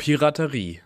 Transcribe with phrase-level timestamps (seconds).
[0.00, 0.80] Piraterie.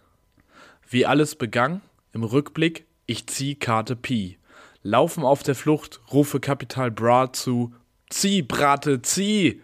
[0.90, 1.82] Wie alles begann,
[2.12, 4.38] im Rückblick, ich zieh Karte Pi.
[4.82, 7.72] Laufen auf der Flucht, rufe Kapital Bra zu,
[8.10, 9.62] zieh, Brate, zieh!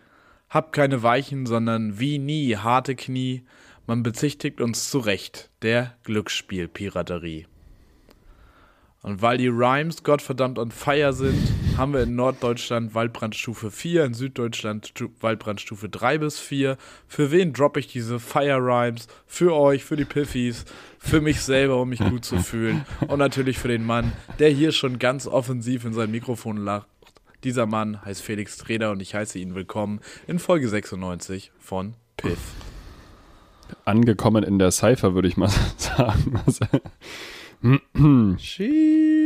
[0.49, 3.43] Hab keine Weichen, sondern wie nie harte Knie,
[3.89, 7.49] man bezichtigt uns zu Recht der Glücksspielpiraterie.
[9.03, 11.43] Und weil die Rhymes Gottverdammt on fire sind,
[11.81, 16.77] haben wir in Norddeutschland Waldbrandstufe 4, in Süddeutschland Stu Waldbrandstufe 3 bis 4.
[17.09, 19.09] Für wen droppe ich diese Fire Rhymes?
[19.27, 20.67] Für euch, für die Piffys,
[20.99, 22.85] für mich selber, um mich gut zu fühlen.
[23.09, 26.87] Und natürlich für den Mann, der hier schon ganz offensiv in sein Mikrofon lacht.
[27.45, 32.39] Dieser Mann heißt Felix Treder und ich heiße ihn willkommen in Folge 96 von Piff.
[33.87, 36.41] Angekommen in der Cypher, würde ich mal sagen.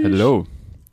[0.03, 0.47] hello.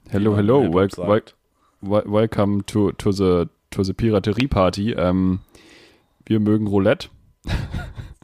[0.10, 0.64] Hello, hello.
[0.64, 1.41] Wel wel wel
[1.82, 4.92] welcome to, to, the, to the Piraterie Party.
[4.94, 5.40] Ähm,
[6.26, 7.10] wir mögen Roulette.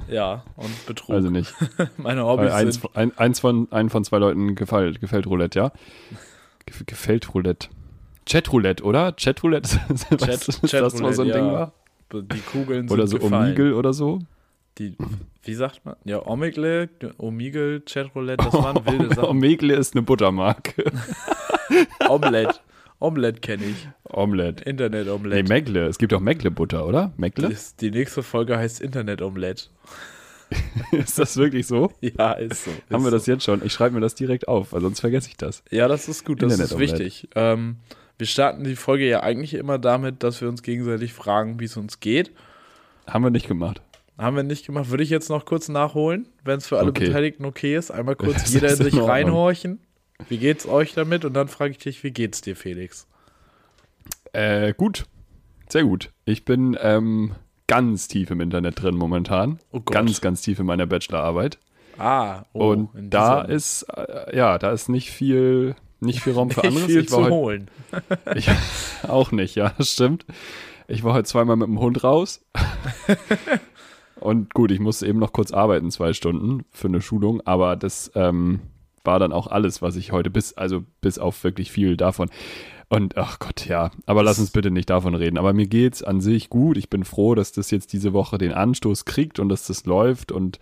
[0.10, 1.16] Ja, und Betrug.
[1.16, 1.54] Also nicht.
[1.98, 2.96] Meine Hobbys eins, sind...
[2.96, 5.72] ein, eins von, einen von zwei Leuten gefällt, gefällt Roulette, ja?
[6.66, 7.70] Gef gefällt Roulette.
[8.26, 9.14] Chatroulette, oder?
[9.14, 9.80] Chatroulette?
[10.18, 11.34] Chat, dass Chat das mal so ein ja.
[11.34, 11.74] Ding war?
[12.14, 13.54] Die Kugeln Oder sind so gefallen.
[13.54, 14.20] Omegle oder so?
[14.78, 14.96] Die,
[15.44, 15.96] wie sagt man?
[16.06, 19.30] Ja, Omegle, Omegle, Chatroulette, das waren wilde Sachen.
[19.30, 20.92] Omegle ist eine Buttermarke.
[22.08, 22.60] Omelette.
[23.00, 23.88] Omelette kenne ich.
[24.06, 24.64] Omelette.
[24.64, 25.50] Nee, Internet-Omelette.
[25.50, 25.86] Megle.
[25.88, 27.14] Es gibt auch Megle-Butter, oder?
[27.50, 29.66] Ist- die nächste Folge heißt Internet-Omelette.
[30.94, 31.92] Ist das wirklich so?
[32.00, 32.72] Ja, ist so.
[32.90, 33.62] Haben wir ist das jetzt schon?
[33.66, 35.62] Ich schreibe mir das direkt auf, weil sonst vergesse ich das.
[35.72, 37.28] Ja, das ist gut, das ist wichtig.
[37.36, 37.76] Ähm,
[38.18, 41.76] wir starten die Folge ja eigentlich immer damit, dass wir uns gegenseitig fragen, wie es
[41.76, 42.32] uns geht.
[43.08, 43.82] Haben wir nicht gemacht.
[44.18, 44.90] Haben wir nicht gemacht.
[44.90, 47.08] Würde ich jetzt noch kurz nachholen, wenn es für alle Okay.
[47.08, 47.92] Beteiligten okay ist.
[47.92, 49.80] Einmal kurz Das jeder in sich reinhorchen.
[50.30, 51.26] Wie geht's euch damit?
[51.26, 53.08] Und dann frage ich dich, wie geht's dir, Felix?
[54.34, 55.06] Äh, gut.
[55.70, 56.12] Sehr gut.
[56.26, 57.36] Ich bin ähm,
[57.68, 59.60] ganz tief im Internet drin momentan.
[59.72, 59.94] Oh Gott.
[59.94, 61.60] Ganz, ganz tief in meiner Bachelorarbeit.
[61.98, 66.60] Ah, oh, Und da ist, äh, ja, da ist nicht viel, nicht viel Raum für
[66.68, 66.86] nicht anderes.
[66.86, 67.72] viel ich war zu heute, holen.
[68.36, 68.50] ich,
[69.08, 70.26] auch nicht, ja, das stimmt.
[70.88, 72.46] Ich war heute zweimal mit dem Hund raus.
[74.20, 78.12] Und gut, ich musste eben noch kurz arbeiten, zwei Stunden für eine Schulung, aber das
[78.16, 78.62] ähm,
[79.08, 82.30] war dann auch alles, was ich heute bis, also bis auf wirklich viel davon.
[82.90, 85.38] Und ach Gott, ja, aber lass uns bitte nicht davon reden.
[85.38, 86.78] Aber mir geht's an sich gut.
[86.78, 90.32] Ich bin froh, dass das jetzt diese Woche den Anstoß kriegt und dass das läuft.
[90.32, 90.58] Und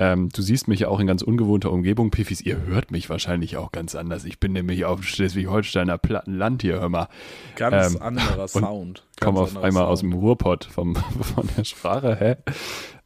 [0.00, 2.10] ähm, du siehst mich ja auch in ganz ungewohnter Umgebung.
[2.10, 4.24] Piffis, ihr hört mich wahrscheinlich auch ganz anders.
[4.24, 7.08] Ich bin nämlich auf Schleswig-Holsteiner Plattenland hier, hör mal.
[7.54, 9.04] Ganz Ähm, anderer Sound.
[9.20, 9.92] Komm Ganz auf einmal Sound.
[9.92, 10.96] aus dem Ruhrpott vom,
[11.34, 12.36] von der Sprache, hä?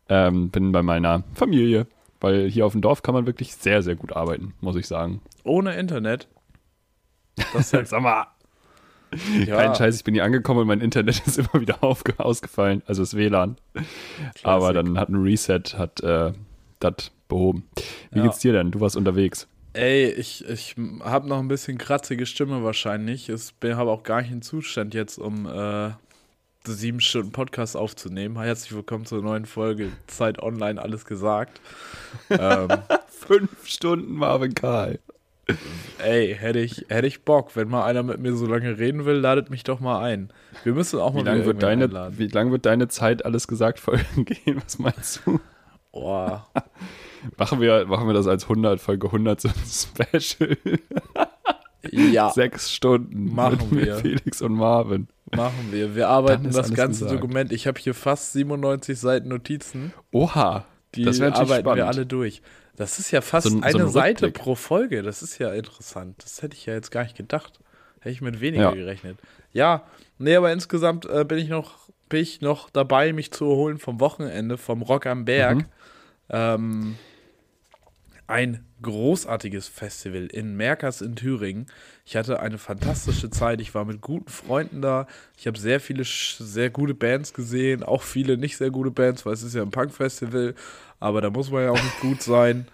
[0.09, 1.87] Ähm, bin bei meiner Familie,
[2.25, 5.21] weil hier auf dem Dorf kann man wirklich sehr, sehr gut arbeiten, muss ich sagen.
[5.45, 6.27] Ohne Internet.
[7.53, 8.27] Das ist Sag mal,
[9.47, 13.03] ja, kein Scheiß, ich bin hier angekommen und mein Internet ist immer wieder ausgefallen, also
[13.03, 13.57] das WLAN.
[14.43, 16.33] Aber dann hat ein Reset, hat äh,
[16.81, 17.69] das behoben.
[18.11, 18.25] Wie Ja.
[18.25, 18.71] geht's dir denn?
[18.71, 19.47] Du warst unterwegs.
[19.75, 23.29] Ey, ich, ich habe noch ein bisschen kratzige Stimme wahrscheinlich.
[23.29, 25.91] Ich habe auch gar nicht in Zustand jetzt, um äh,
[26.73, 28.39] sieben Stunden Podcast aufzunehmen.
[28.41, 31.61] Herzlich willkommen zur neuen Folge Zeit Online, alles gesagt.
[32.31, 32.69] ähm,
[33.09, 34.99] Fünf Stunden Marvin Karl.
[35.99, 37.55] ey, hätte ich, hätte ich Bock.
[37.55, 40.31] Wenn mal einer mit mir so lange reden will, ladet mich doch mal ein.
[40.63, 42.19] Wir müssen auch mal Wie lange wird, deine, einladen.
[42.19, 44.61] wie lang wird deine Zeit, alles gesagt, Folgen gehen?
[44.65, 45.41] Was meinst du?
[45.93, 46.39] Oh,
[47.39, 49.55] Machen wir, machen wir das als 100, Folge 100 so ein
[50.21, 50.57] Special.
[51.91, 53.97] ja, Sechs Stunden Machen mit wir.
[53.97, 55.09] Felix und Marvin.
[55.37, 55.95] Machen wir.
[55.95, 57.13] Wir arbeiten das ganze gesagt.
[57.23, 57.53] Dokument.
[57.53, 59.93] Ich habe hier fast 97 Seiten Notizen.
[60.13, 60.65] Oha,
[60.95, 61.77] Die das arbeiten spannend.
[61.77, 62.43] wir alle durch.
[62.77, 65.03] Das ist ja fast So ein- so eine ein Seite pro Folge.
[65.03, 66.17] Das ist ja interessant.
[66.23, 67.61] Das hätte ich ja jetzt gar nicht gedacht.
[68.01, 68.75] Hätte ich mit weniger Ja.
[68.75, 69.19] gerechnet.
[69.53, 69.83] Ja,
[70.19, 73.99] nee, aber insgesamt äh, bin ich noch bin ich noch dabei, mich zu erholen vom
[74.01, 75.59] Wochenende, vom Rock am Berg.
[75.59, 75.65] Mhm.
[76.31, 76.95] Ähm,
[78.27, 81.67] ein großartiges Festival in Merkers in Thüringen.
[82.05, 83.61] Ich hatte eine fantastische Zeit.
[83.61, 85.07] Ich war mit guten Freunden da.
[85.37, 89.33] Ich habe sehr viele sehr gute Bands gesehen, auch viele nicht sehr gute Bands, weil
[89.35, 90.55] es ist ja ein Punk-Festival.
[91.01, 92.67] Aber da muss man ja auch nicht gut sein.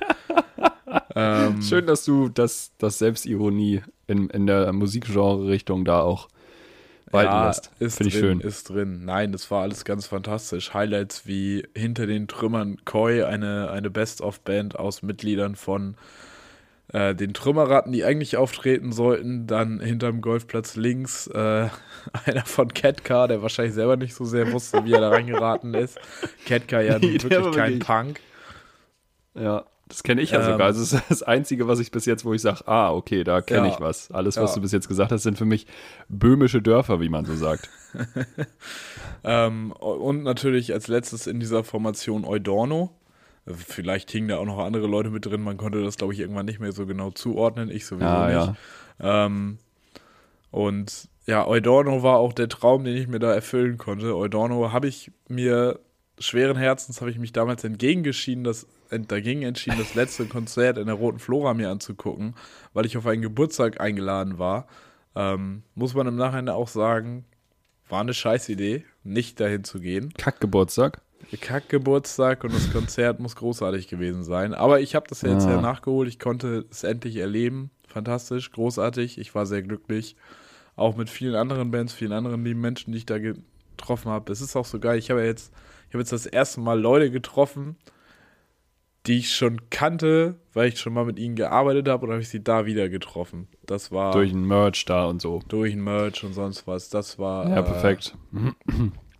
[1.14, 6.28] ähm, Schön, dass du das, das Selbstironie in, in der Musikgenre-Richtung da auch
[7.10, 8.40] walten ja, Finde ich drin, schön.
[8.40, 9.04] ist drin.
[9.04, 10.72] Nein, das war alles ganz fantastisch.
[10.74, 15.96] Highlights wie hinter den Trümmern Koi, eine, eine Best-of-Band aus Mitgliedern von
[16.92, 19.46] äh, den Trümmerratten, die eigentlich auftreten sollten.
[19.46, 21.68] Dann hinterm Golfplatz links äh,
[22.26, 25.98] einer von Ketka, der wahrscheinlich selber nicht so sehr wusste, wie er da reingeraten ist.
[26.46, 27.42] Ketka ja Nee, wirklich kein
[27.72, 28.20] wirklich- Punk.
[29.34, 30.66] Ja, das kenne ich ja Ähm, sogar.
[30.68, 33.42] Also das ist das Einzige, was ich bis jetzt, wo ich sage, ah, okay, da
[33.42, 33.74] kenne Ja.
[33.74, 34.10] ich was.
[34.10, 34.54] Alles, was Ja.
[34.54, 35.66] du bis jetzt gesagt hast, sind für mich
[36.08, 37.68] böhmische Dörfer, wie man so sagt.
[39.22, 42.90] Ähm, und natürlich als letztes in dieser Formation Eudorno.
[43.46, 45.42] Vielleicht hingen da auch noch andere Leute mit drin.
[45.42, 47.70] Man konnte das, glaube ich, irgendwann nicht mehr so genau zuordnen.
[47.70, 48.58] Ich sowieso Ah, nicht.
[49.00, 49.58] Ähm,
[50.50, 54.16] und ja, Eudorno war auch der Traum, den ich mir da erfüllen konnte.
[54.16, 55.80] Eudorno habe ich mir
[56.18, 60.94] schweren Herzens habe ich mich damals entgegengeschieden, das, dagegen entschieden, das letzte Konzert in der
[60.94, 62.34] Roten Flora mir anzugucken,
[62.72, 64.66] weil ich auf einen Geburtstag eingeladen war.
[65.14, 67.24] Ähm, muss man im Nachhinein auch sagen,
[67.88, 70.12] war eine Scheißidee, nicht dahin zu gehen.
[70.16, 71.00] Kackgeburtstag.
[71.40, 74.54] Kackgeburtstag und das Konzert muss großartig gewesen sein.
[74.54, 75.50] Aber ich habe das ja jetzt Ah.
[75.52, 76.08] ja nachgeholt.
[76.08, 77.70] Ich konnte es endlich erleben.
[77.86, 79.18] Fantastisch, großartig.
[79.18, 80.16] Ich war sehr glücklich.
[80.76, 84.32] Auch mit vielen anderen Bands, vielen anderen lieben Menschen, die ich da getroffen habe.
[84.32, 84.98] Es ist auch so geil.
[84.98, 85.52] Ich habe ja jetzt,
[85.88, 87.76] ich habe jetzt das erste Mal Leute getroffen,
[89.06, 92.28] die ich schon kannte, weil ich schon mal mit ihnen gearbeitet habe und habe ich
[92.28, 93.48] sie da wieder getroffen.
[93.64, 95.40] Das war Durch ein Merch da und so.
[95.48, 96.90] durch ein Merch und sonst was.
[96.90, 98.14] Das war Ja, äh, perfekt.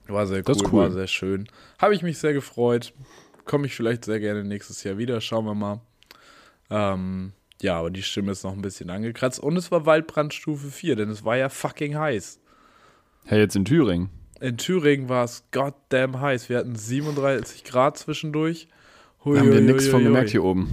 [0.06, 0.81] war sehr cool, cool.
[0.82, 1.49] war sehr schön.
[1.79, 2.93] Habe ich mich sehr gefreut.
[3.47, 5.21] Komme ich vielleicht sehr gerne nächstes Jahr wieder.
[5.21, 5.81] Schauen wir mal.
[6.69, 7.32] Ähm,
[7.62, 9.41] ja, aber die Stimme ist noch ein bisschen angekratzt.
[9.41, 12.41] Und es war Waldbrandstufe 4, denn es war ja fucking heiß.
[13.25, 14.11] Hey, jetzt in Thüringen.
[14.41, 16.49] In Thüringen war es goddamn heiß.
[16.49, 18.69] Wir hatten 37 Grad zwischendurch.
[19.25, 20.69] Hui, Da haben wir nichts von gemerkt hier oben.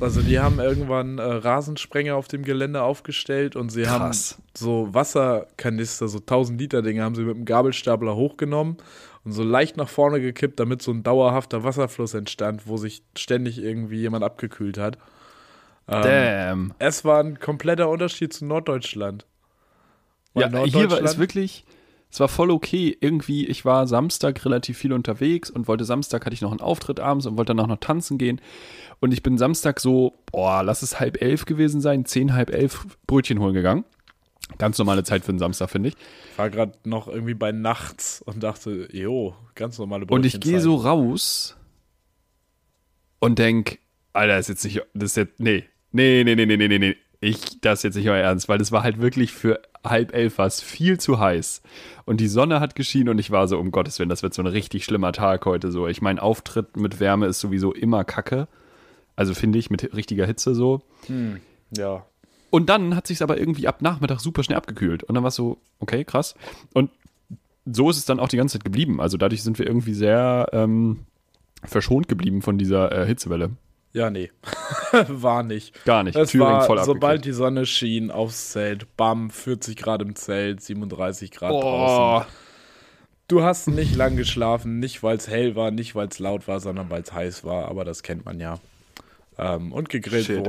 [0.00, 4.34] Also die haben irgendwann äh, Rasensprenger auf dem Gelände aufgestellt und sie Krass.
[4.38, 8.76] haben so Wasserkanister, so 1000 Liter Dinge, haben sie mit dem Gabelstapler hochgenommen
[9.24, 13.58] und so leicht nach vorne gekippt, damit so ein dauerhafter Wasserfluss entstand, wo sich ständig
[13.62, 14.98] irgendwie jemand abgekühlt hat.
[15.86, 16.74] Ähm, Damn.
[16.80, 19.26] es war ein kompletter Unterschied zu Norddeutschland.
[20.34, 21.64] Weil Ja, hier war es wirklich,
[22.14, 22.96] es war voll okay.
[23.00, 27.00] Irgendwie, ich war Samstag relativ viel unterwegs und wollte Samstag hatte ich noch einen Auftritt
[27.00, 28.40] abends und wollte danach noch tanzen gehen.
[29.00, 32.86] Und ich bin Samstag so, boah, lass es halb elf gewesen sein, zehn, halb elf
[33.08, 33.84] Brötchen holen gegangen.
[34.58, 35.96] Ganz normale Zeit für einen Samstag, finde ich.
[36.30, 40.20] Ich war gerade noch irgendwie bei nachts und dachte, jo, ganz normale Brötchen.
[40.20, 41.56] Und ich gehe so raus
[43.18, 43.78] und denke,
[44.12, 47.60] Alter, ist jetzt nicht, das ist jetzt, nee, nee, nee, nee, nee, nee, nee, ich,
[47.60, 50.98] das jetzt nicht euer Ernst, weil das war halt wirklich für halb elf was viel
[50.98, 51.62] zu heiß.
[52.04, 54.42] Und die Sonne hat geschienen und ich war so, um Gottes Willen, das wird so
[54.42, 55.88] ein richtig schlimmer Tag heute so.
[55.88, 58.48] Ich mein, Auftritt mit Wärme ist sowieso immer kacke.
[59.16, 60.82] Also finde ich, mit richtiger Hitze so.
[61.08, 62.04] Ja,
[62.50, 65.02] Und dann hat sich aber irgendwie ab Nachmittag super schnell abgekühlt.
[65.02, 66.34] Und dann war es so, okay, krass.
[66.72, 66.90] Und
[67.64, 69.00] so ist es dann auch die ganze Zeit geblieben.
[69.00, 71.00] Also dadurch sind wir irgendwie sehr ähm,
[71.64, 73.50] verschont geblieben von dieser äh, Hitzewelle.
[73.94, 74.30] Ja, nee,
[75.08, 75.84] war nicht.
[75.84, 76.16] Gar nicht.
[76.16, 80.60] Es Thüringen war, voll sobald die Sonne schien aufs Zelt, bam, 40 Grad im Zelt,
[80.60, 81.96] 37 Grad draußen.
[81.96, 82.26] Boah.
[83.28, 86.58] Du hast nicht lang geschlafen, nicht weil es hell war, nicht weil es laut war,
[86.60, 88.58] sondern weil es heiß war, aber das kennt man ja.
[89.38, 90.44] Ähm, und gegrillt Shit,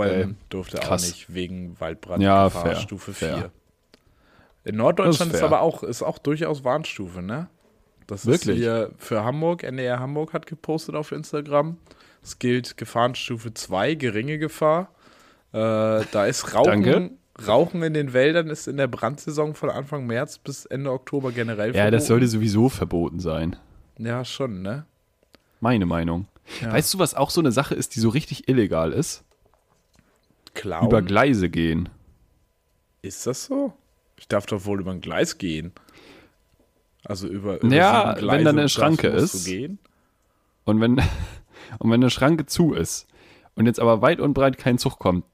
[0.50, 1.04] durfte Krass.
[1.04, 3.38] auch nicht wegen Waldbrand Ja, fair, Stufe fair.
[3.38, 3.52] 4.
[4.66, 7.48] In Norddeutschland ist, ist aber auch, ist auch durchaus Warnstufe, ne?
[8.08, 8.58] Das Wirklich?
[8.58, 11.78] ist hier für Hamburg, NDR Hamburg hat gepostet auf Instagram.
[12.26, 14.90] Es gilt Gefahrenstufe 2, geringe Gefahr.
[15.52, 15.58] Äh,
[16.12, 17.12] da ist Rauchen, Danke.
[17.48, 21.76] Rauchen in den Wäldern ist in der Brandsaison von Anfang März bis Ende Oktober generell
[21.76, 22.08] Ja, das verboten.
[22.08, 23.58] sollte sowieso verboten sein.
[24.00, 24.88] Ja, schon, ne?
[25.60, 26.28] Meine Meinung.
[26.62, 26.74] Ja.
[26.74, 29.24] Weißt du, was auch so eine Sache ist, die so richtig illegal ist?
[30.56, 30.88] Klauen?
[30.88, 31.90] Über Gleise gehen.
[33.04, 33.72] ist das so?
[34.18, 35.74] Ich darf doch wohl über ein Gleis gehen.
[37.04, 39.48] Also über, über Ja, wenn da eine Schranke ist.
[40.64, 41.00] Und wenn,
[41.80, 43.08] und wenn eine Schranke zu ist
[43.56, 45.26] und jetzt aber weit und breit kein Zug kommt,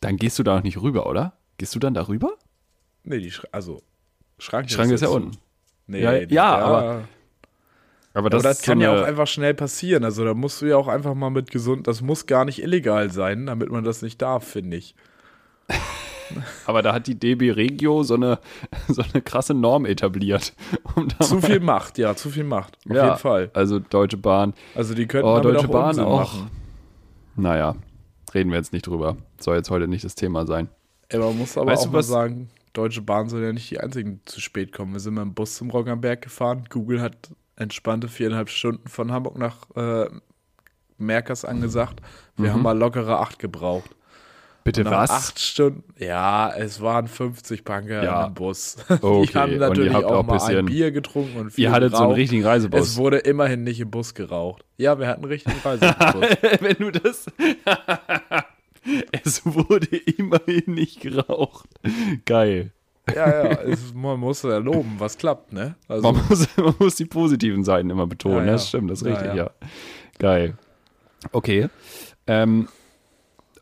[0.00, 1.32] dann gehst du da noch nicht rüber, oder?
[1.58, 2.32] Gehst du dann da rüber?
[3.04, 3.82] Nee, die Schranke, also
[4.38, 5.36] Schranke, Die Schranke ist ja jetzt- unten.
[5.86, 6.78] Nee, Ja, die- ja, aber
[8.16, 10.04] Aber Aber das ist kann so ja auch einfach schnell passieren.
[10.04, 13.10] Also da musst du ja auch einfach mal mit gesund, das muss gar nicht illegal
[13.10, 14.94] sein, damit man das nicht darf, finde ich.
[16.66, 18.38] Aber da hat die DB Regio so eine,
[18.88, 20.54] so eine krasse Norm etabliert.
[20.94, 22.78] Um Zu viel Macht, ja, zu viel Macht.
[22.88, 23.50] Auf ja, jeden Fall.
[23.54, 24.54] Also Deutsche Bahn.
[24.74, 26.20] Also die könnten Oh, Deutsche auch Bahn Unsinn auch.
[26.20, 26.50] machen.
[27.36, 27.74] Naja,
[28.32, 29.16] reden wir jetzt nicht drüber.
[29.38, 30.68] Soll jetzt heute nicht das Thema sein.
[31.08, 34.20] Ey, man muss aber Weißt auch mal sagen, Deutsche Bahn soll ja nicht die einzigen
[34.20, 34.92] die zu spät kommen.
[34.92, 36.64] Wir sind mit dem Bus zum Rockernberg gefahren.
[36.70, 40.08] Google hat entspannte viereinhalb Stunden von Hamburg nach äh,
[40.98, 42.00] Merkers angesagt.
[42.36, 43.90] Wir haben mal lockere acht gebraucht.
[44.64, 45.10] Bitte was?
[45.10, 48.26] acht Stunden, ja, es waren 50 Punker Ja.
[48.26, 48.76] im Bus.
[48.88, 51.90] Okay, Die haben natürlich auch, auch mal bisschen- ein Bier getrunken und viel Ihr hattet
[51.92, 52.16] so einen geraucht.
[52.18, 52.80] richtigen Reisebus.
[52.80, 54.64] Es wurde immerhin nicht im Bus geraucht.
[54.78, 56.28] Ja, wir hatten einen richtigen Reisebus.
[56.60, 57.26] Wenn du das.
[59.12, 61.68] es wurde immerhin nicht geraucht.
[62.24, 62.72] Geil.
[63.14, 65.74] ja, ja, es, man muss ja loben, was klappt, ne?
[65.88, 68.38] Also, Man muss, man muss die positiven Seiten immer betonen.
[68.40, 68.52] Ja, ja.
[68.52, 69.44] Das stimmt, das ist Ja, richtig, ja.
[69.44, 69.50] ja.
[70.18, 70.54] Geil.
[71.32, 71.68] Okay.
[72.26, 72.68] Ähm,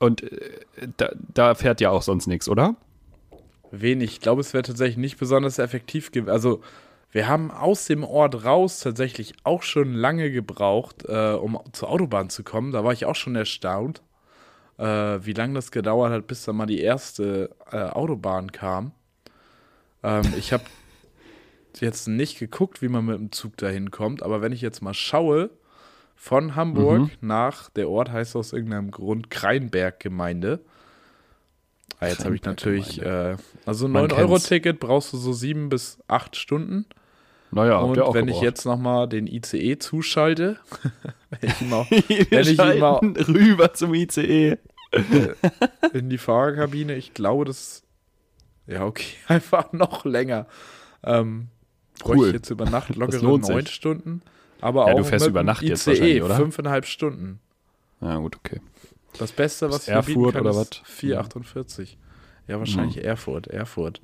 [0.02, 0.60] und äh,
[0.96, 2.76] da, da fährt ja auch sonst nichts, oder?
[3.72, 4.12] wenig.
[4.12, 6.30] Ich glaube, es wäre tatsächlich nicht besonders effektiv gewesen.
[6.30, 6.60] Also,
[7.14, 12.30] Wir haben aus dem Ort raus tatsächlich auch schon lange gebraucht, äh, um zur Autobahn
[12.30, 12.72] zu kommen.
[12.72, 14.00] Da war ich auch schon erstaunt,
[14.78, 14.84] äh,
[15.20, 18.92] wie lange das gedauert hat, bis da mal die erste äh, Autobahn kam.
[20.02, 20.64] Ähm, ich habe
[21.80, 24.94] jetzt nicht geguckt, wie man mit dem Zug dahin kommt, aber wenn ich jetzt mal
[24.94, 25.50] schaue,
[26.22, 27.10] von Hamburg mhm.
[27.20, 30.60] nach, der Ort heißt aus irgendeinem Grund Kreinberg-Gemeinde.
[31.98, 33.36] Ah, jetzt habe ich natürlich, äh,
[33.66, 36.86] also 9-Euro-Ticket brauchst du so sieben bis acht Stunden.
[37.50, 38.28] Naja, und wenn gebraucht.
[38.28, 40.58] ich jetzt nochmal den ICE zuschalte,
[41.40, 41.60] wenn ich
[42.30, 44.58] wenn ihn mal rüber zum ICE
[45.92, 47.82] in die Fahrerkabine, ich glaube, das
[48.68, 50.46] ja okay, einfach noch länger.
[51.02, 51.48] Ähm,
[52.04, 52.14] cool.
[52.14, 54.22] Bräuchte ich jetzt über Nacht lockere neun Stunden.
[54.62, 56.36] Aber ja, auch du fährst über Nacht jetzt wahrscheinlich, oder?
[56.36, 57.40] fünfeinhalb Stunden.
[58.00, 58.60] Ja, gut, okay.
[59.18, 60.70] Das Beste, was ich Erfurt kann, oder was?
[60.84, 61.98] 448.
[62.48, 63.02] Ja, wahrscheinlich mhm.
[63.02, 64.00] Erfurt, Erfurt.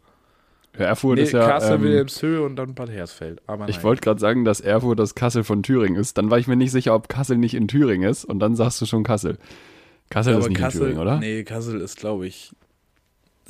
[0.76, 1.46] Ja, Erfurt nee, ist ja.
[1.46, 3.40] Kassel, ähm, Wilhelmshöhe und dann Bad Hersfeld.
[3.46, 6.18] Aber ich wollte gerade sagen, dass Erfurt das Kassel von Thüringen ist.
[6.18, 8.24] Dann war ich mir nicht sicher, ob Kassel nicht in Thüringen ist.
[8.24, 9.38] Und dann sagst du schon Kassel.
[10.10, 11.18] Kassel ja, ist nicht Kassel, in Thüringen, oder?
[11.18, 12.52] Nee, Kassel ist, glaube ich.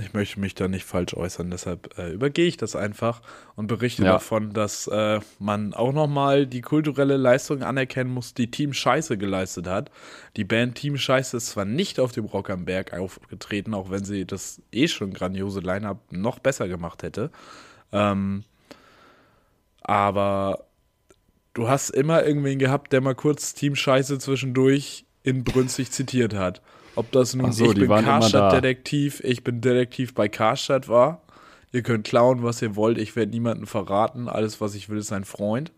[0.00, 3.21] Ich möchte mich da nicht falsch äußern, deshalb äh, übergehe ich das einfach
[3.57, 4.12] und berichte Ja.
[4.12, 9.67] davon, dass äh, man auch nochmal die kulturelle Leistung anerkennen muss, die Team Scheiße geleistet
[9.67, 9.90] hat.
[10.37, 14.05] Die Band Team Scheiße ist zwar nicht auf dem Rock am Berg aufgetreten, auch wenn
[14.05, 17.33] sie das eh schon grandiose Line-Up noch besser gemacht hätte.
[17.90, 18.45] Ähm,
[19.81, 20.64] aber
[21.55, 26.62] du hast immer irgendwen gehabt, der mal kurz Team Scheiße zwischendurch inbrünstig zitiert hat.
[26.99, 27.88] Ob das nun so, ich bin.
[27.88, 31.23] Karstadt-Detektiv, ich bin Detektiv bei Karstadt war.
[31.71, 34.28] Ihr könnt klauen, was ihr wollt, ich werde niemanden verraten.
[34.28, 35.71] Alles, was ich will, ist ein Freund.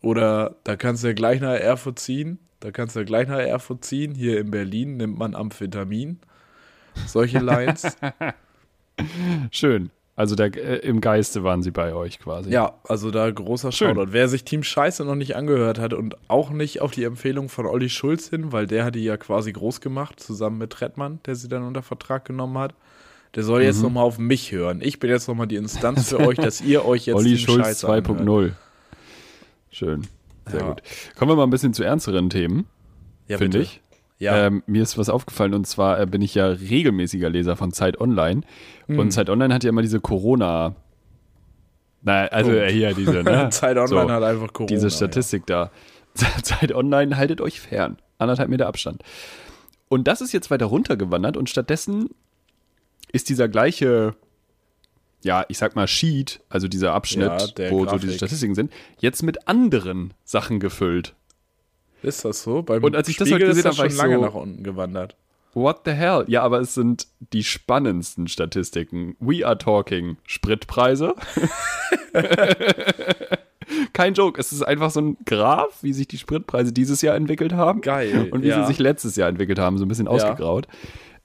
[0.00, 2.38] Oder da kannst du ja gleich nach Erfurt ziehen.
[2.60, 4.14] Da kannst du ja gleich nach Erfurt ziehen.
[4.14, 6.20] Hier in Berlin nimmt man Amphetamin.
[7.08, 7.96] Solche Lines.
[9.50, 9.90] Schön.
[10.18, 12.50] Also der, äh, im Geiste waren sie bei euch quasi.
[12.50, 13.94] Ja, also da großer Schön.
[13.94, 14.12] Shoutout.
[14.12, 17.66] Wer sich Team Scheiße noch nicht angehört hat und auch nicht auf die Empfehlung von
[17.66, 21.36] Olli Schulz hin, weil der hat die ja quasi groß gemacht, zusammen mit Trettmann, der
[21.36, 22.74] sie dann unter Vertrag genommen hat,
[23.36, 23.82] der soll jetzt Mhm.
[23.84, 24.80] nochmal auf mich hören.
[24.82, 27.66] Ich bin jetzt nochmal die Instanz für euch, dass ihr euch jetzt Olli Team Schulz
[27.66, 28.08] Scheiße anhört.
[28.08, 28.52] 2.0.
[29.70, 30.02] Schön.
[30.48, 30.68] Sehr Ja.
[30.70, 30.82] gut.
[31.16, 32.66] Kommen wir mal ein bisschen zu ernsteren Themen,
[33.28, 33.80] Ja, finde ich.
[34.20, 37.72] Ja, Ähm, mir ist was aufgefallen und zwar äh, bin ich ja regelmäßiger Leser von
[37.72, 38.40] Zeit Online.
[38.86, 38.98] Hm.
[38.98, 40.74] Und Zeit Online hat ja immer diese Corona.
[42.02, 42.64] Naja, also Punkt.
[42.64, 43.48] äh, hier diese, ne?
[43.52, 44.68] Zeit Online so, hat einfach Corona.
[44.74, 45.70] diese Statistik da.
[46.42, 47.98] Zeit Online haltet euch fern.
[48.18, 49.02] Anderthalb Meter Abstand.
[49.88, 52.08] Und das ist jetzt weiter runtergewandert und stattdessen
[53.12, 54.14] ist dieser gleiche,
[55.22, 58.00] ja, ich sag mal Sheet, also dieser Abschnitt, Ja, wo so Grafik.
[58.02, 61.14] diese Statistiken sind, jetzt mit anderen Sachen gefüllt.
[62.02, 62.08] Ja.
[62.08, 62.62] Ist das so?
[62.62, 64.24] Beim Und als ich das Spiegel heute gesehen das habe, war schon ich lange so-
[64.24, 65.16] nach unten gewandert.
[65.54, 66.24] What the hell?
[66.28, 69.16] Ja, aber es sind die spannendsten Statistiken.
[69.18, 71.14] We are talking Spritpreise.
[73.92, 77.52] Kein Joke, es ist einfach so ein Graph, wie sich die Spritpreise dieses Jahr entwickelt
[77.52, 77.80] haben.
[77.80, 78.60] Geil, Und wie ja.
[78.62, 80.66] sie sich letztes Jahr entwickelt haben, so ein bisschen ausgegraut.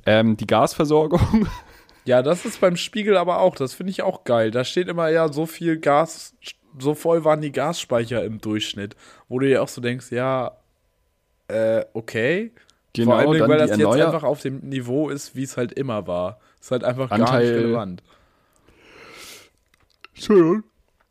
[0.06, 1.48] Ähm, die Gasversorgung.
[2.06, 4.52] Ja, das ist beim Spiegel aber auch, das finde ich auch geil.
[4.52, 6.36] Da steht immer ja so viel Gas,
[6.78, 8.98] so voll waren die Gasspeicher im Durchschnitt,
[9.30, 10.52] wo du dir auch so denkst, ja,
[11.48, 12.52] äh, okay.
[12.94, 15.58] Genau, Vor allem, dann weil das jetzt Erneuer- einfach auf dem Niveau ist, wie es
[15.58, 16.40] halt immer war.
[16.62, 18.04] Ist halt einfach gar Anteil- nicht relevant.
[20.14, 20.64] Schön.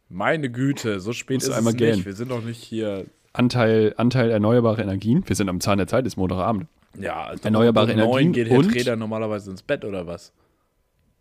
[0.09, 2.05] Meine Güte, so spät ist es nicht.
[2.05, 3.07] Wir sind doch nicht hier.
[3.33, 5.25] Anteil, Anteil erneuerbare Energien.
[5.27, 6.67] Wir sind am Zahn der Zeit, ist Montagabend.
[6.99, 10.33] Ja, also Erneuerbare um neun Energien geht Herr und- Träder normalerweise ins Bett oder was?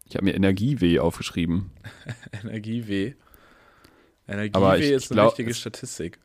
[0.10, 1.72] Ich habe mir Energieweh aufgeschrieben.
[2.44, 3.14] Energieweh.
[4.28, 6.20] Energieweh ist eine glaub, wichtige es- Statistik.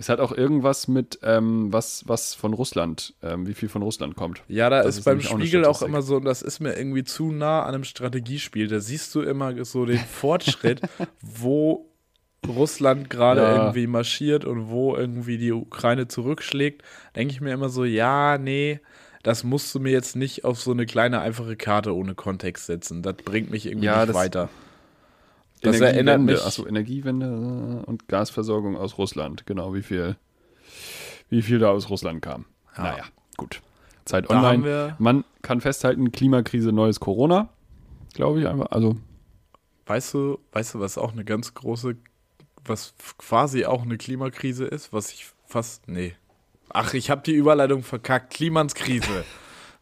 [0.00, 4.14] Es hat auch irgendwas mit, ähm, was, was von Russland, ähm, wie viel von Russland
[4.14, 4.42] kommt.
[4.46, 5.88] Ja, da ist, ist beim auch Spiegel auch Statistik.
[5.88, 8.68] immer so, und das ist mir irgendwie zu nah an einem Strategiespiel.
[8.68, 10.82] Da siehst du immer so den Fortschritt,
[11.20, 11.86] wo
[12.46, 13.52] Russland gerade Ja.
[13.56, 16.82] irgendwie marschiert und wo irgendwie die Ukraine zurückschlägt.
[17.16, 18.80] Denke ich mir immer so, ja, nee,
[19.24, 23.02] das musst du mir jetzt nicht auf so eine kleine, einfache Karte ohne Kontext setzen.
[23.02, 24.48] Das bringt mich irgendwie Ja, nicht weiter.
[25.62, 26.44] Das erinnert Energiewende, mich.
[26.44, 29.46] Achso, Energiewende äh, und Gasversorgung aus Russland.
[29.46, 30.16] Genau, wie viel,
[31.30, 32.44] wie viel da aus Russland kam.
[32.76, 32.82] Ja.
[32.84, 33.04] Naja,
[33.36, 33.60] gut.
[34.04, 34.96] Zeit online.
[34.98, 37.48] Man kann festhalten, Klimakrise, neues Corona.
[38.14, 38.70] Glaube ich einfach.
[38.70, 38.96] Also,
[39.86, 41.96] Weißt du, weißt du, was auch eine ganz große,
[42.64, 46.14] was quasi auch eine Klimakrise ist, was ich fast, nee.
[46.68, 48.34] Ach, ich habe die Überleitung verkackt.
[48.34, 49.24] Klimanskrise.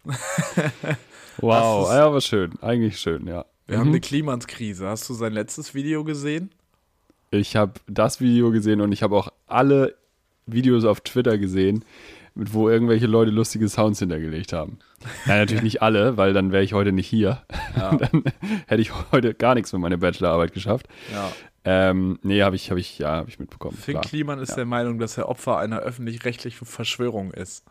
[1.38, 1.88] wow.
[1.88, 2.52] Ist- Ja, aber schön.
[2.62, 3.44] Eigentlich schön, ja.
[3.66, 4.88] Wir haben eine Klimanskrise.
[4.88, 6.50] Hast du sein letztes Video gesehen?
[7.30, 9.96] Ich habe das Video gesehen und ich habe auch alle
[10.46, 11.84] Videos auf Twitter gesehen,
[12.36, 14.78] mit wo irgendwelche Leute lustige Sounds hintergelegt haben.
[15.26, 17.42] Ja, natürlich nicht alle, weil dann wäre ich heute nicht hier.
[17.76, 17.96] Ja.
[17.96, 18.24] Dann
[18.66, 20.88] hätte ich heute gar nichts mit meiner Bachelorarbeit geschafft.
[21.12, 21.32] Ja.
[21.64, 23.76] Ähm, nee, habe ich, habe ich, ja, habe ich mitbekommen.
[23.76, 24.00] Finn.
[24.00, 24.56] Kliman ist Ja.
[24.56, 27.64] der Meinung, dass er Opfer einer öffentlich-rechtlichen Verschwörung ist.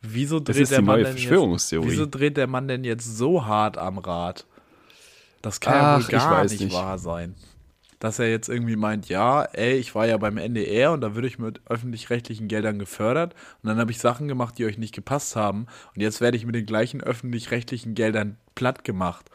[0.00, 1.84] Wieso Das dreht ist der die Mann neue Verschwörungstheorie.
[1.86, 4.46] Jetzt, wieso dreht der Mann denn jetzt so hart am Rad?
[5.44, 6.72] Das kann ja Ach, wohl ich gar nicht, nicht.
[6.72, 7.34] wahr sein.
[8.00, 11.28] Dass er jetzt irgendwie meint, ja, ey, ich war ja beim NDR und da würde
[11.28, 15.36] ich mit öffentlich-rechtlichen Geldern gefördert und dann habe ich Sachen gemacht, die euch nicht gepasst
[15.36, 19.30] haben und jetzt werde ich mit den gleichen öffentlich-rechtlichen Geldern platt gemacht.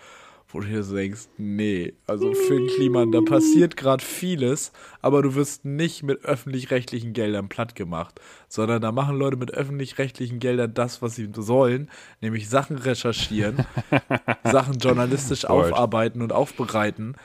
[0.51, 5.36] Wo du dir so denkst, nee, also Finn Kliman, da passiert gerade vieles, aber du
[5.36, 11.03] wirst nicht mit öffentlich-rechtlichen Geldern platt gemacht, sondern da machen Leute mit öffentlich-rechtlichen Geldern das,
[11.03, 13.63] was sie sollen, nämlich Sachen recherchieren,
[14.44, 17.15] Sachen journalistisch aufarbeiten und aufbereiten.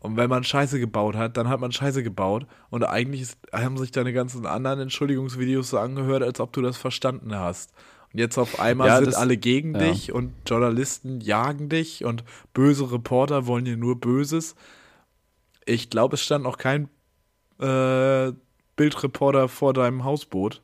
[0.00, 2.46] Und wenn man Scheiße gebaut hat, dann hat man Scheiße gebaut.
[2.68, 6.76] Und eigentlich ist, haben sich deine ganzen anderen Entschuldigungsvideos so angehört, als ob du das
[6.76, 7.72] verstanden hast.
[8.16, 9.80] Und jetzt auf einmal Ja, sind das- alle gegen ja.
[9.90, 14.54] dich und Journalisten jagen dich und böse Reporter wollen dir nur Böses.
[15.66, 16.88] Ich glaube, es stand noch kein
[17.60, 18.32] äh,
[18.76, 20.62] Bildreporter vor deinem Hausboot.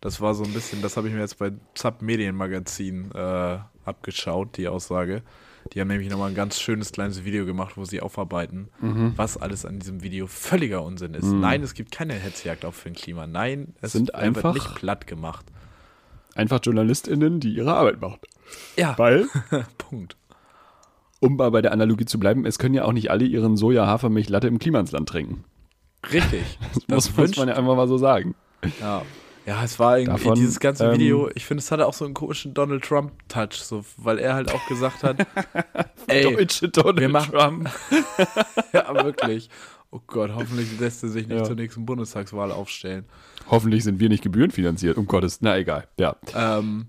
[0.00, 4.56] Das war so ein bisschen, das habe ich mir jetzt bei Zap Medienmagazin äh, abgeschaut,
[4.56, 5.22] die Aussage.
[5.72, 9.12] Die haben nämlich nochmal ein ganz schönes kleines Video gemacht, wo sie aufarbeiten, Mhm.
[9.14, 11.26] was alles an diesem Video völliger Unsinn ist.
[11.26, 13.28] Nein, es gibt keine Hetzjagd auf Finn Klima.
[13.28, 15.46] Nein, es Sind einfach- nicht platt gemacht.
[16.34, 18.18] Einfach JournalistInnen, die ihre Arbeit machen.
[18.76, 19.26] Ja, Weil,
[19.78, 20.16] Punkt.
[21.20, 24.48] um mal bei der Analogie zu bleiben, es können ja auch nicht alle ihren Soja-Hafermilch-Latte
[24.48, 25.44] im Klimansland trinken.
[26.12, 26.42] Richtig.
[26.88, 28.34] Das muss, muss man ja einfach mal so sagen.
[28.80, 29.02] Ja.
[29.44, 32.04] Ja, es war irgendwie Davon, dieses ganze ähm, Video, ich finde, es hatte auch so
[32.04, 35.26] einen komischen Donald Trump-Touch, so, weil er halt auch gesagt hat,
[36.06, 37.70] ey, Deutsche Donald wir machen- Trump.
[38.72, 39.50] ja, wirklich.
[39.90, 41.44] Oh Gott, hoffentlich lässt er sich nicht Ja.
[41.44, 43.04] zur nächsten Bundestagswahl aufstellen.
[43.50, 44.96] Hoffentlich sind wir nicht gebührenfinanziert.
[44.96, 45.88] Um Gottes, na egal.
[45.98, 46.16] Ja.
[46.34, 46.86] Ähm,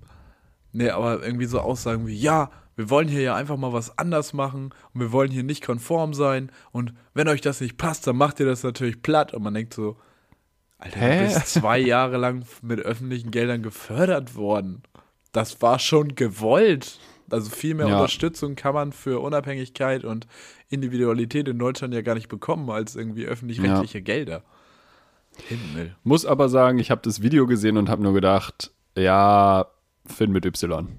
[0.71, 4.33] nee, aber irgendwie so Aussagen wie, ja, wir wollen hier ja einfach mal was anders
[4.33, 8.17] machen und wir wollen hier nicht konform sein und wenn euch das nicht passt, dann
[8.17, 9.97] macht ihr das natürlich platt und man denkt so,
[10.79, 11.19] Alter, Hä?
[11.19, 14.83] du bist zwei Jahre lang mit öffentlichen Geldern gefördert worden.
[15.31, 16.99] Das war schon gewollt.
[17.29, 17.95] Also viel mehr Ja.
[17.95, 20.27] Unterstützung kann man für Unabhängigkeit und
[20.69, 24.43] Individualität in Deutschland ja gar nicht bekommen als irgendwie öffentlich-rechtliche Gelder.
[25.47, 25.95] Himmel.
[26.03, 29.65] Muss aber sagen, ich habe das Video gesehen und habe nur gedacht, ja,
[30.05, 30.87] Finn mit Y.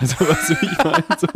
[0.00, 1.28] Also, was ich meine, so.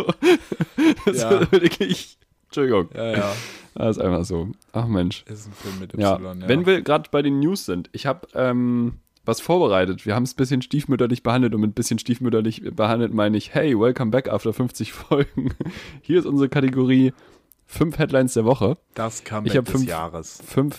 [1.06, 1.30] Das Ja.
[1.38, 2.18] ist wirklich.
[2.46, 2.88] Entschuldigung.
[2.94, 3.32] Ja, ja.
[3.74, 4.48] Das ist einfach so.
[4.72, 5.24] Ach Mensch.
[5.28, 6.16] Ist ein Film mit Ja.
[6.18, 6.48] Y, ja.
[6.48, 10.04] Wenn wir gerade bei den News sind, ich habe ähm, was vorbereitet.
[10.06, 13.54] Wir haben es ein bisschen stiefmütterlich behandelt und mit ein bisschen stiefmütterlich behandelt meine ich,
[13.54, 15.54] hey, welcome back after 50 Folgen.
[16.02, 17.12] Hier ist unsere Kategorie
[17.64, 18.76] fünf Headlines der Woche.
[18.94, 20.42] Das kam Ich hab des fünf- Jahres.
[20.44, 20.78] fünf,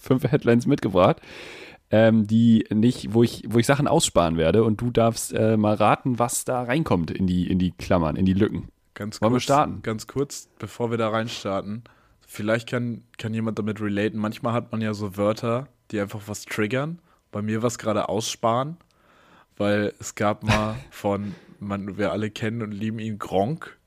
[0.00, 1.20] fünf Headlines mitgebracht,
[1.90, 5.74] ähm, die nicht, wo ich, wo ich Sachen aussparen werde und du darfst äh, mal
[5.74, 8.68] raten, was da reinkommt in die, in die Klammern, in die Lücken.
[8.94, 9.82] Ganz Wollen wir kurz, starten?
[9.82, 11.84] Ganz kurz, bevor wir da reinstarten.
[12.26, 14.18] Vielleicht kann, kann jemand damit relaten.
[14.20, 17.00] Manchmal hat man ja so Wörter, die einfach was triggern.
[17.32, 18.76] Bei mir war es gerade aussparen,
[19.56, 23.78] weil es gab mal von, man, wir alle kennen und lieben ihn, Gronk.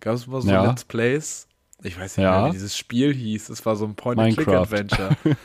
[0.00, 0.64] Gab es mal so Ja.
[0.64, 1.46] Let's Plays.
[1.82, 2.40] Ich weiß nicht Ja.
[2.42, 3.48] mehr, wie dieses Spiel hieß.
[3.50, 3.94] Es war so ein.
[3.94, 5.16] Point-and-Click-Adventure.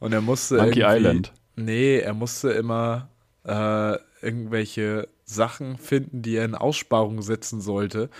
[0.00, 1.32] und er musste Monkey Island.
[1.56, 3.08] Nee, er musste immer
[3.44, 8.10] äh, irgendwelche Sachen finden, die er in Aussparung setzen sollte.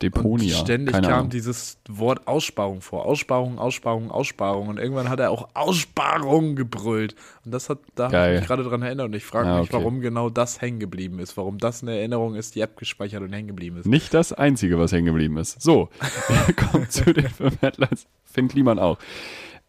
[0.00, 0.56] Deponia.
[0.58, 1.30] Und ständig keine kam Ahnung.
[1.30, 3.04] dieses Wort Aussparung vor.
[3.06, 4.66] Aussparung, Aussparung, Aussparung.
[4.66, 7.14] Und irgendwann hat er auch Aussparung gebrüllt.
[7.44, 9.06] Und das hat, da habe ich mich gerade dran erinnert.
[9.06, 9.78] Und ich frage Ah, mich, okay.
[9.78, 11.36] warum genau das hängen geblieben ist.
[11.36, 13.86] Warum das eine Erinnerung ist, die abgespeichert und hängen geblieben ist.
[13.86, 15.62] Nicht das Einzige, was hängen geblieben ist.
[15.62, 15.88] So,
[16.56, 18.06] kommen zu den fünf Headlines.
[18.24, 18.98] Finn Kliman auch.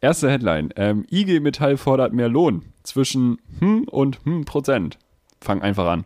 [0.04, 0.70] Erste Headline.
[0.76, 4.98] Ähm, IG Metall fordert mehr Lohn zwischen hm und hm Prozent.
[5.40, 6.04] Fang einfach an.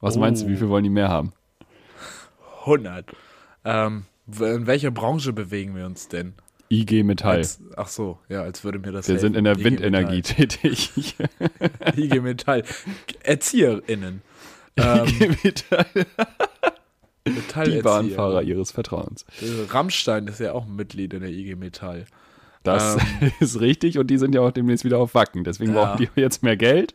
[0.00, 0.20] Was Oh.
[0.20, 1.34] meinst du, wie viel wollen die mehr haben?
[2.64, 3.04] 100.
[3.66, 6.32] Ähm, in welcher Branche bewegen wir uns denn?
[6.70, 7.36] IG Metall.
[7.36, 10.90] Als, ach so, ja, als würde mir das Wir sind in der IG Windenergie tätig.
[11.18, 11.98] Metall.
[11.98, 12.62] IG Metall.
[13.22, 14.22] ErzieherInnen.
[14.78, 15.86] Ähm, IG Metall.
[17.26, 17.82] Die Metallerzieher.
[17.82, 19.26] Bahnfahrer ihres Vertrauens.
[19.68, 22.06] Rammstein ist ja auch ein Mitglied in der IG Metall.
[22.62, 23.32] Das Ähm.
[23.40, 25.44] ist richtig und die sind ja auch demnächst wieder auf Wacken.
[25.44, 25.84] Deswegen Ja.
[25.94, 26.94] brauchen die jetzt mehr Geld.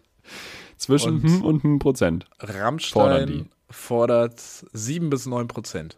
[0.78, 2.26] Zwischen Und- hm und hm Prozent.
[2.40, 3.46] Rammstein die.
[3.70, 4.40] fordert
[4.74, 5.98] 7 bis 9 Prozent.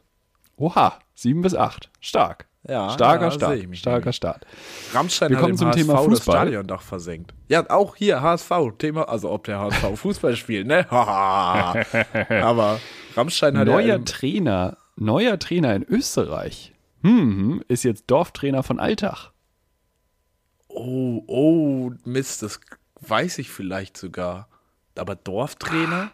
[0.56, 1.90] Oha, sieben bis acht.
[2.00, 2.46] Stark.
[2.68, 3.60] Ja, Starker ja, Start.
[3.78, 4.12] Starker.
[4.12, 4.46] Start.
[4.94, 6.36] Rammstein Wir hat kommen zum HSV Thema das Fußball.
[6.36, 7.34] Stadiondach versenkt.
[7.48, 8.52] Ja, auch hier HSV.
[8.78, 10.86] Thema, also ob der HSV Fußball spielt, ne?
[10.92, 12.80] Aber
[13.16, 16.74] Rammstein hat ja Neuer im, Trainer, neuer Trainer in Österreich.
[17.04, 19.32] Hm, ist jetzt Dorftrainer von Altach.
[20.80, 22.60] Oh, oh, Mist, das
[23.02, 24.48] weiß ich vielleicht sogar.
[24.96, 26.12] Aber Dorftrainer?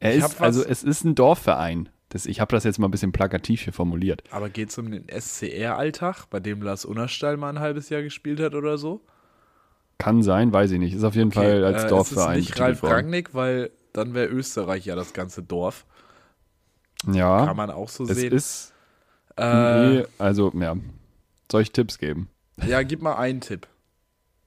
[0.00, 1.88] Er ist, also es ist ein Dorfverein.
[2.08, 4.24] Das, ich habe das jetzt mal ein bisschen plakativ hier formuliert.
[4.30, 8.40] Aber geht es um den SCR-Alltag, bei dem Lars Unnerstein mal ein halbes Jahr gespielt
[8.40, 9.00] hat oder so?
[9.98, 10.94] Kann sein, weiß ich nicht.
[10.94, 12.38] Ist auf jeden Fall als äh, Dorfverein.
[12.38, 15.86] Ist es nicht Ralf Rangnick, weil dann wäre Österreich ja das ganze Dorf.
[17.10, 17.46] Ja.
[17.46, 18.32] Kann man auch so es sehen.
[18.32, 18.72] ist.
[19.36, 20.76] Äh, nee, also, ja.
[21.50, 22.28] Soll ich Tipps geben?
[22.64, 23.66] Ja, gib mal einen Tipp.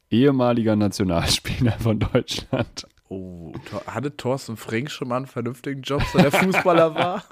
[0.10, 2.88] Ehemaliger Nationalspieler von Deutschland.
[3.10, 3.54] Oh,
[3.88, 7.24] hatte Thorsten Frings schon mal einen vernünftigen Job, so der Fußballer war?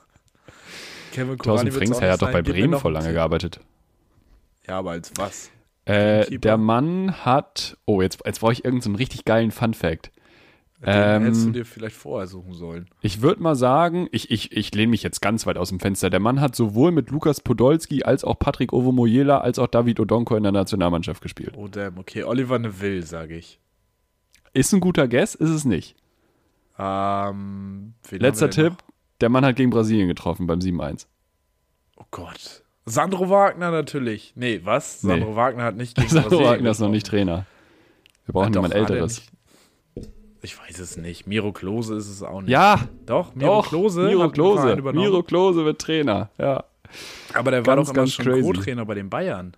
[1.12, 3.60] Kevin Thorsten Frings er hat doch bei Gib Bremen vor lange gearbeitet.
[4.68, 5.50] Ja, aber als was?
[5.86, 7.78] Äh, der Mann hat.
[7.86, 10.12] Oh, jetzt, jetzt brauche ich irgendeinen so richtig geilen Fun-Fact.
[10.80, 12.88] Den Ähm, hättest du dir vielleicht vorher suchen sollen.
[13.02, 16.12] Ich würde mal sagen, ich, ich, ich lehne mich jetzt ganz weit aus dem Fenster.
[16.12, 20.36] Der Mann hat sowohl mit Lukas Podolski als auch Patrick Ovomoyela als auch David Odonko
[20.36, 21.54] in der Nationalmannschaft gespielt.
[21.58, 22.24] Oh, damn, okay.
[22.24, 23.60] Oliver Neville, sage ich.
[24.54, 25.96] Ist ein guter Guess, ist es nicht.
[26.78, 28.74] Ähm, Letzter Tipp,
[29.20, 30.78] der Mann hat gegen Brasilien getroffen beim 7-1.
[30.78, 30.98] noch?
[31.98, 32.64] Oh Gott.
[32.86, 34.34] Sandro Wagner natürlich.
[34.36, 35.04] Nee, was?
[35.04, 35.10] Nee.
[35.10, 37.26] Sandro Wagner hat nicht gegen Sandro Brasilien Wagner ist noch nicht getroffen.
[37.28, 37.46] Trainer.
[38.26, 39.24] Wir brauchen jemand er Älteres.
[40.48, 41.28] Ich weiß es nicht.
[41.28, 42.52] Miro Klose ist es auch nicht.
[42.52, 44.78] Ja, Doch, Miro doch, Klose Miro Klose.
[44.94, 46.64] Miro Klose wird Trainer, ja.
[47.34, 48.42] aber der war ganz, doch immer ganz schon.
[48.42, 49.58] Co-Trainer bei den Bayern.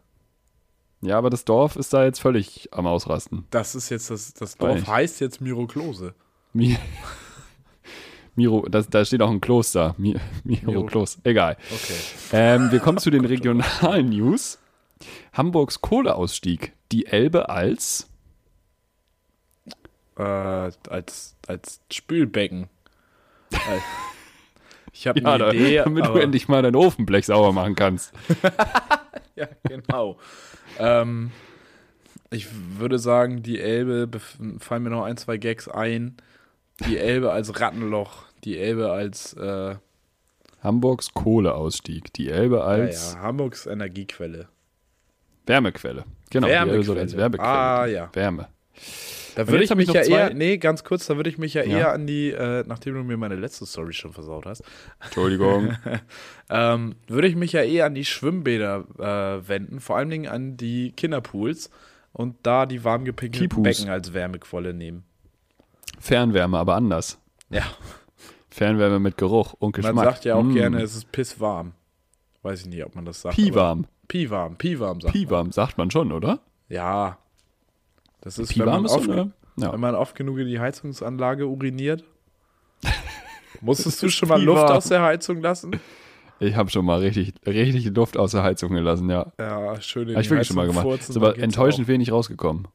[1.02, 3.46] Ja, aber das Dorf ist da jetzt völlig am Ausrasten.
[3.52, 6.16] Das ist jetzt das, das Dorf heißt jetzt Miro Klose.
[6.54, 6.76] Mi
[8.36, 9.94] Miro, das, da steht auch ein Kloster.
[10.00, 11.22] Mi Miro, Miro- Kloster.
[11.24, 11.56] Egal.
[11.72, 11.94] Okay.
[12.34, 14.58] Ähm, wir kommen zu den regionalen News.
[15.34, 16.74] Hamburgs Kohleausstieg.
[16.92, 18.09] Die Elbe als
[20.20, 22.68] Äh, als, als Spülbecken.
[23.54, 23.58] Äh,
[24.94, 28.14] ich habe ja, eine Idee, damit aber, du endlich mal dein Ofenblech sauber machen kannst.
[29.36, 30.20] Ja, genau.
[30.80, 31.32] ähm,
[32.30, 34.10] ich würde sagen, die Elbe,
[34.60, 36.18] fallen mir noch ein, zwei Gags ein.
[36.86, 39.76] Die Elbe als Rattenloch, die Elbe als, äh,
[40.62, 42.12] Hamburgs Kohleausstieg.
[42.14, 44.50] Die Elbe ja, als ja, Hamburgs Energiequelle.
[45.46, 46.04] Wärmequelle.
[46.30, 47.50] Genau, die Elbe soll als Wärmequelle.
[47.50, 48.10] Ah, ja.
[48.12, 48.50] Wärme.
[49.46, 51.78] Da würde ich mich ja eher, nee, ganz kurz, da würde ich mich ja, Ja.
[51.78, 54.64] eher an die, äh, nachdem du mir meine letzte Story schon versaut hast,
[55.02, 55.78] Entschuldigung.
[56.50, 60.58] ähm, würde ich mich ja eher an die Schwimmbäder äh, wenden, vor allen Dingen an
[60.58, 61.70] die Kinderpools
[62.12, 63.64] und da die warm gepinkelten.
[63.64, 65.04] Becken als Wärmequelle nehmen.
[66.00, 67.18] Fernwärme, aber anders.
[67.50, 67.64] Ja,
[68.50, 69.96] Fernwärme mit Geruch und Geschmack.
[69.96, 70.54] man sagt ja auch Mm.
[70.54, 71.74] gerne, es ist pisswarm.
[72.42, 73.36] Weiß ich nicht, ob man das sagt.
[73.36, 73.86] Piwarm.
[74.10, 75.24] Piwarm, Piwarm sagt man.
[75.24, 76.40] Piwarm sagt man schon, oder?
[76.68, 77.20] Ja.
[78.22, 79.08] Das ist, wenn Piwarm man, so oft.
[79.58, 79.74] Ja.
[79.74, 82.04] wenn man oft genug in die Heizungsanlage uriniert.
[83.62, 84.42] Musstest du schon mal.
[84.42, 85.80] Luft aus der Heizung lassen?
[86.42, 89.32] Ich habe schon mal richtig, richtig Luft aus der Heizung gelassen, ja.
[89.38, 90.84] Ja, schön Habe ich wirklich schon mal gemacht.
[90.84, 91.90] furzen, Ist aber enttäuschend auch.
[91.90, 92.68] wenig rausgekommen.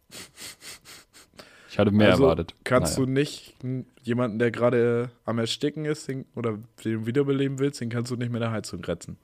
[1.71, 2.55] Ich hatte mehr also erwartet.
[2.65, 3.07] Kannst Naja.
[3.07, 3.55] du nicht
[4.03, 8.31] jemanden, der gerade am Ersticken ist den, oder den wiederbeleben willst, den kannst du nicht
[8.31, 9.17] mit der Heizung retten.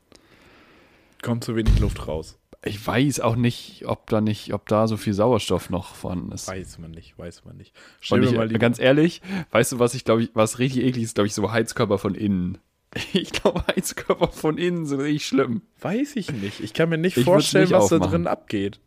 [1.23, 2.39] Kommt zu wenig Luft raus.
[2.63, 6.47] Ich weiß auch nicht, ob da nicht, ob da so viel Sauerstoff noch vorhanden ist.
[6.47, 7.75] Weiß man nicht, weiß man nicht.
[8.01, 11.05] Stell ich, mal die, ganz ehrlich, weißt du, was ich glaube ich, was richtig eklig
[11.05, 12.59] ist, glaube ich, so Heizkörper von innen.
[13.15, 15.63] Ich glaube, Heizkörper von innen sind richtig schlimm.
[15.81, 16.61] weiß ich nicht.
[16.61, 18.11] Ich kann mir nicht Ich vorstellen, nicht was da aufmachen.
[18.13, 18.81] drin abgeht.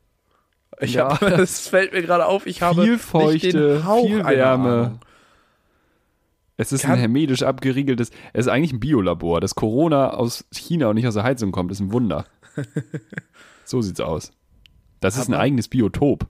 [0.81, 1.09] Ich Ja.
[1.19, 4.99] hab, es fällt mir gerade auf, ich habe Viel nicht Feuchte, viel Wärme.
[6.57, 9.41] Es ist Kann- ein hermetisch abgeriegeltes, es ist eigentlich ein Biolabor.
[9.41, 12.25] Dass Corona aus China und nicht aus der Heizung kommt, ist ein Wunder.
[13.65, 14.31] so sieht's aus.
[14.99, 16.27] Das ist ein eigenes Biotop.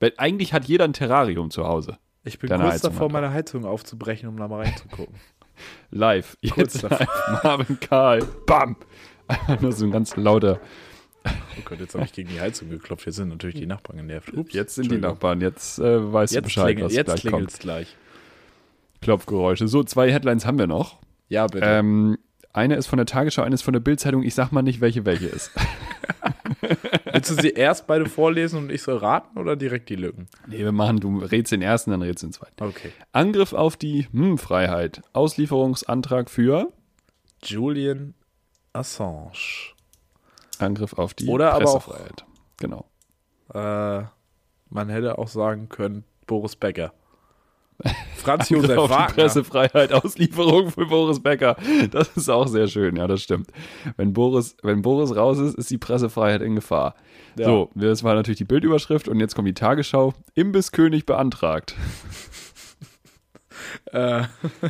[0.00, 1.98] Weil eigentlich hat jeder ein Terrarium zu Hause.
[2.24, 5.14] Ich bin kurz Heizung davor, meine Heizung aufzubrechen, um da mal reinzugucken.
[5.90, 6.36] Live.
[6.50, 7.06] Kurz Jetzt live.
[7.42, 8.24] Marvin Karl.
[8.46, 8.76] Bam.
[9.60, 10.60] Nur so ein ganz lauter.
[11.24, 11.30] Oh
[11.64, 13.06] Gott, jetzt habe ich gegen die Heizung geklopft.
[13.06, 14.32] Jetzt sind natürlich die Nachbarn genervt.
[14.34, 14.98] Ups, Jetzt sind die.
[14.98, 15.40] Nachbarn.
[15.40, 17.62] Jetzt äh, weißt du Jetzt, Bescheid, klingelt, was jetzt gleich klingelt's kommt.
[17.62, 17.96] gleich.
[19.00, 19.68] Klopfgeräusche.
[19.68, 20.98] So, zwei Headlines haben wir noch.
[21.28, 21.64] Ja, bitte.
[21.64, 22.18] Ähm,
[22.52, 24.22] eine ist von der Tagesschau, eine ist von der Bildzeitung.
[24.22, 25.50] Ich sag mal nicht, welche welche ist.
[27.12, 30.28] Willst du sie erst beide vorlesen und ich soll raten oder direkt die Lücken?
[30.46, 32.62] Nee, wir machen, du rätst den ersten, dann rätst den zweiten.
[32.62, 32.92] Okay.
[33.12, 35.02] Angriff auf die hm, Freiheit.
[35.12, 36.72] Auslieferungsantrag für
[37.44, 38.14] Julian
[38.72, 39.32] Assange.
[40.58, 42.24] Angriff auf die Oder aber auch- Pressefreiheit.
[42.58, 42.86] Genau.
[43.52, 44.04] Äh,
[44.70, 46.92] man hätte auch sagen können, Boris Becker.
[48.22, 49.14] Franz Angriff Josef die Wagner.
[49.14, 51.56] Pressefreiheit, Auslieferung für Boris Becker.
[51.90, 53.48] Das ist auch sehr schön, ja, das stimmt.
[53.96, 56.94] Wenn Boris, wenn Boris raus ist, ist die Pressefreiheit in Gefahr.
[57.38, 57.46] Ja.
[57.46, 60.14] So, das war natürlich die Bildüberschrift und jetzt kommt die Tagesschau.
[60.34, 61.74] Imbisskönig beantragt.
[63.92, 64.24] Äh,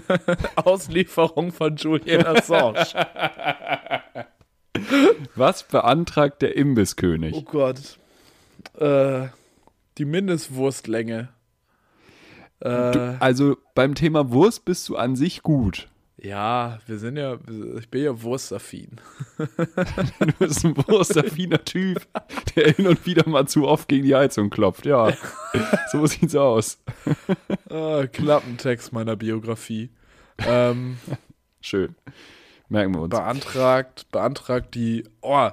[0.56, 2.84] Auslieferung von Julian Assange.
[5.34, 7.44] Was beantragt der oh Imbisskönig?
[7.46, 7.98] Gott.
[8.78, 9.28] Äh,
[9.98, 11.28] die Mindestwurstlänge.
[12.62, 15.88] Äh, Du, also beim Thema Wurst bist du an sich gut.
[16.18, 17.36] Ja, wir sind ja,
[17.78, 19.00] ich bin ja wurstaffin.
[20.20, 22.06] Du bist ein wurstaffiner Typ,
[22.54, 24.86] der hin und wieder mal zu oft gegen die Heizung klopft.
[24.86, 25.12] Ja,
[25.90, 26.78] so sieht's aus.
[27.68, 29.90] Ah, Klappentext meiner Biografie.
[30.38, 30.98] Ähm,
[31.60, 31.96] Schön.
[32.68, 33.10] Merken wir uns.
[33.10, 35.50] beantragt, beantragt die, oh,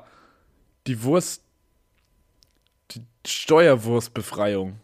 [0.86, 1.44] die Wurst,
[2.92, 4.80] die Steuerwurstbefreiung.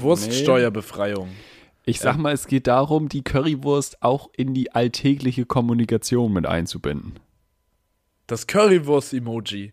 [0.00, 1.28] Wurststeuerbefreiung.
[1.84, 7.14] Ich sag mal, es geht darum, die Currywurst auch in die alltägliche Kommunikation mit einzubinden.
[8.26, 9.72] Das Currywurst-Emoji.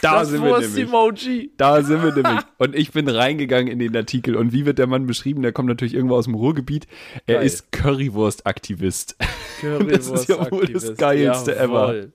[0.00, 0.90] Da das sind wir nämlich.
[0.92, 1.52] Wurst-Emoji.
[1.56, 2.44] Da sind wir nämlich.
[2.58, 4.36] Und ich bin reingegangen in den Artikel.
[4.36, 5.42] Und wie wird der Mann beschrieben?
[5.42, 6.86] Der kommt natürlich irgendwo aus dem Ruhrgebiet.
[7.26, 7.46] Er Geil.
[7.46, 9.16] ist Currywurst-Aktivist.
[9.60, 10.94] Das ist ja wohl das.
[10.94, 12.12] Geilste ever.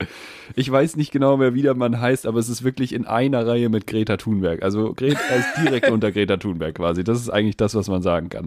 [0.54, 3.46] Ich weiß nicht genau mehr, wie der Mann heißt, aber es ist wirklich in einer
[3.46, 4.62] Reihe mit Greta Thunberg.
[4.62, 7.04] Also Greta, ist direkt unter Greta Thunberg quasi.
[7.04, 8.46] Das ist eigentlich das, was man sagen kann.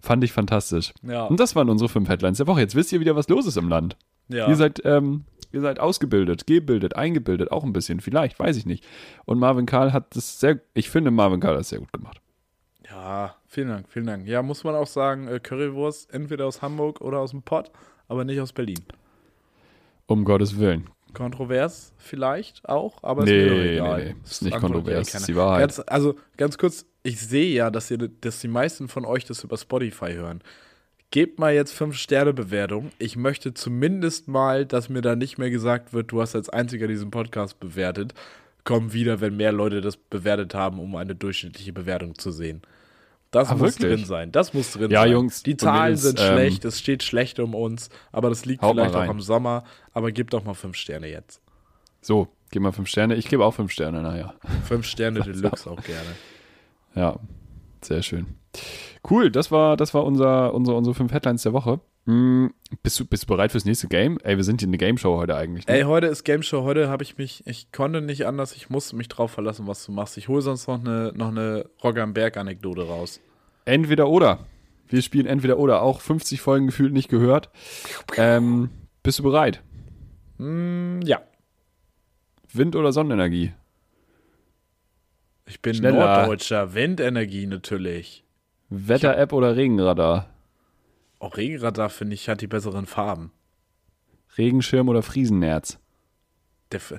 [0.00, 0.92] Fand ich fantastisch.
[1.02, 1.24] Ja.
[1.24, 2.60] Und das waren unsere fünf Headlines der Woche.
[2.60, 3.96] Jetzt wisst ihr wieder, was los ist im Land.
[4.28, 4.48] Ja.
[4.48, 8.84] Ihr seid, ähm, ihr seid ausgebildet, gebildet, eingebildet, auch ein bisschen, vielleicht, weiß ich nicht.
[9.24, 12.20] Und Marvin Karl hat das sehr, ich finde, Marvin Karl hat das sehr gut gemacht.
[12.88, 14.26] Ja, vielen Dank, vielen Dank.
[14.26, 17.70] Ja, muss man auch sagen, äh, Currywurst entweder aus Hamburg oder aus dem Pott,
[18.08, 18.84] aber nicht aus Berlin.
[20.06, 20.88] Um Gottes Willen.
[21.12, 24.04] Kontrovers vielleicht auch, aber Nee, ist mir egal.
[24.04, 25.60] nee, Ist nicht antwortet kontrovers, ist die Wahrheit.
[25.60, 29.42] Ganz, also ganz kurz, ich sehe ja, dass, ihr, dass die meisten von euch das
[29.42, 30.42] über Spotify hören.
[31.10, 32.90] Gebt mal jetzt 5-Sterne-Bewertung.
[32.98, 36.88] Ich möchte zumindest mal, dass mir da nicht mehr gesagt wird, du hast als einziger
[36.88, 38.12] diesen Podcast bewertet.
[38.64, 42.60] Komm wieder, wenn mehr Leute das bewertet haben, um eine durchschnittliche Bewertung zu sehen.
[43.30, 43.96] Das Ah, muss wirklich?
[43.98, 44.32] drin sein.
[44.32, 45.12] Das muss drin Ja, sein.
[45.12, 48.94] Jungs, Die Zahlen sind ähm, schlecht, es steht schlecht um uns, aber das liegt vielleicht
[48.94, 49.64] auch am Sommer.
[49.92, 51.40] Aber gebt doch mal 5 Sterne jetzt.
[52.00, 53.16] So, gib mal fünf Sterne.
[53.16, 54.34] Ich gebe auch fünf Sterne, naja.
[54.68, 56.08] 5 Sterne Deluxe auch gerne.
[56.94, 57.18] Ja,
[57.82, 58.26] sehr schön.
[59.10, 61.80] Cool, das war, das war unser, unsere, unsere fünf Headlines der Woche.
[62.06, 64.18] Hm, bist, du, bist du bereit fürs nächste Game?
[64.22, 65.66] Ey, wir sind hier eine Game Show heute eigentlich.
[65.66, 65.74] Ne?
[65.74, 66.62] Ey, heute ist Game Show.
[66.62, 69.92] Heute habe ich mich, ich konnte nicht anders, ich musste mich drauf verlassen, was du
[69.92, 70.16] machst.
[70.16, 73.20] Ich hole sonst noch eine, noch eine Rock am Berg-Anekdote raus.
[73.64, 74.38] Entweder oder.
[74.88, 75.82] Wir spielen entweder oder.
[75.82, 77.50] Auch 50 Folgen gefühlt nicht gehört.
[78.16, 78.70] Ähm,
[79.02, 79.62] bist du bereit?
[80.38, 81.22] Hm, ja.
[82.52, 83.52] Wind- oder Sonnenenergie?
[85.46, 86.18] Ich bin Schneller.
[86.18, 86.74] Norddeutscher.
[86.74, 88.24] Windenergie natürlich.
[88.68, 90.35] Wetter-App oder Regenradar?
[91.18, 93.30] Auch Regenradar, finde ich, hat die besseren Farben.
[94.36, 95.78] Regenschirm oder Friesennerz?
[96.72, 96.94] Der F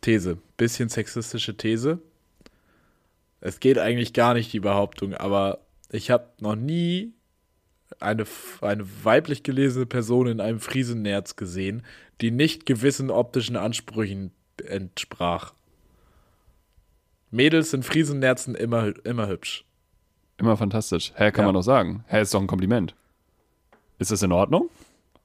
[0.00, 0.38] These.
[0.56, 1.98] Bisschen sexistische These.
[3.40, 5.58] Es geht eigentlich gar nicht, die Behauptung, aber
[5.90, 7.12] ich habe noch nie
[8.00, 8.24] eine,
[8.62, 11.84] eine weiblich gelesene Person in einem Friesennerz gesehen,
[12.20, 14.30] die nicht gewissen optischen Ansprüchen
[14.66, 15.52] entsprach.
[17.30, 19.64] Mädels in Friesennerzen immer, immer hübsch.
[20.38, 21.12] Immer fantastisch.
[21.16, 21.46] Hä, kann Ja.
[21.46, 22.04] man doch sagen.
[22.08, 22.94] Hä, ist doch ein Kompliment.
[23.98, 24.70] Ist das in Ordnung?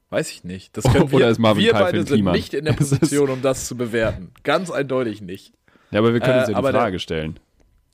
[0.09, 0.75] Weiß ich nicht.
[0.77, 2.33] Das können wir, Oder ist Marvin wir Karl beide sind Kliman?
[2.33, 4.31] nicht in der Es Position, um das zu bewerten.
[4.43, 5.53] Ganz eindeutig nicht.
[5.91, 7.39] Ja, aber wir können Äh, uns ja die aber der- Frage stellen.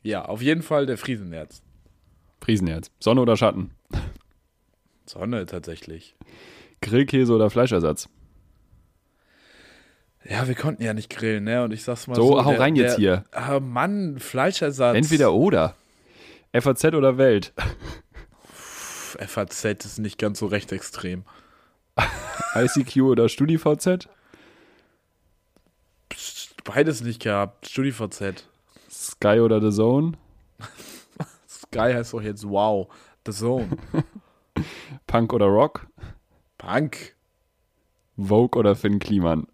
[0.03, 1.61] Ja, auf jeden Fall der Friesennerz.
[2.41, 2.91] Friesennerz.
[2.99, 3.71] Sonne oder Schatten?
[5.07, 6.15] Sonne tatsächlich.
[6.81, 8.07] Grillkäse oder Fleischersatz?
[10.27, 11.63] Ja, wir konnten ja nicht grillen, ne?
[11.63, 12.45] Und ich sag's mal So, so.
[12.45, 13.25] hau der, rein der, jetzt hier.
[13.31, 14.95] Ah, Mann, Fleischersatz.
[14.95, 15.75] Entweder oder.
[16.53, 17.53] FAZ oder Welt?
[19.17, 21.23] FAZ ist nicht ganz so rechtsextrem.
[22.56, 24.10] ICQ oder StudiVZ?
[26.63, 27.67] Beides nicht gehabt.
[27.67, 28.47] StudiVZ.
[28.89, 30.13] Sky oder The Zone?
[31.47, 32.88] Sky heißt doch jetzt Wow.
[33.25, 33.78] The Zone.
[35.08, 35.88] Punk oder Rock?
[36.58, 37.15] Punk.
[38.17, 39.47] Vogue oder Finn Kliman?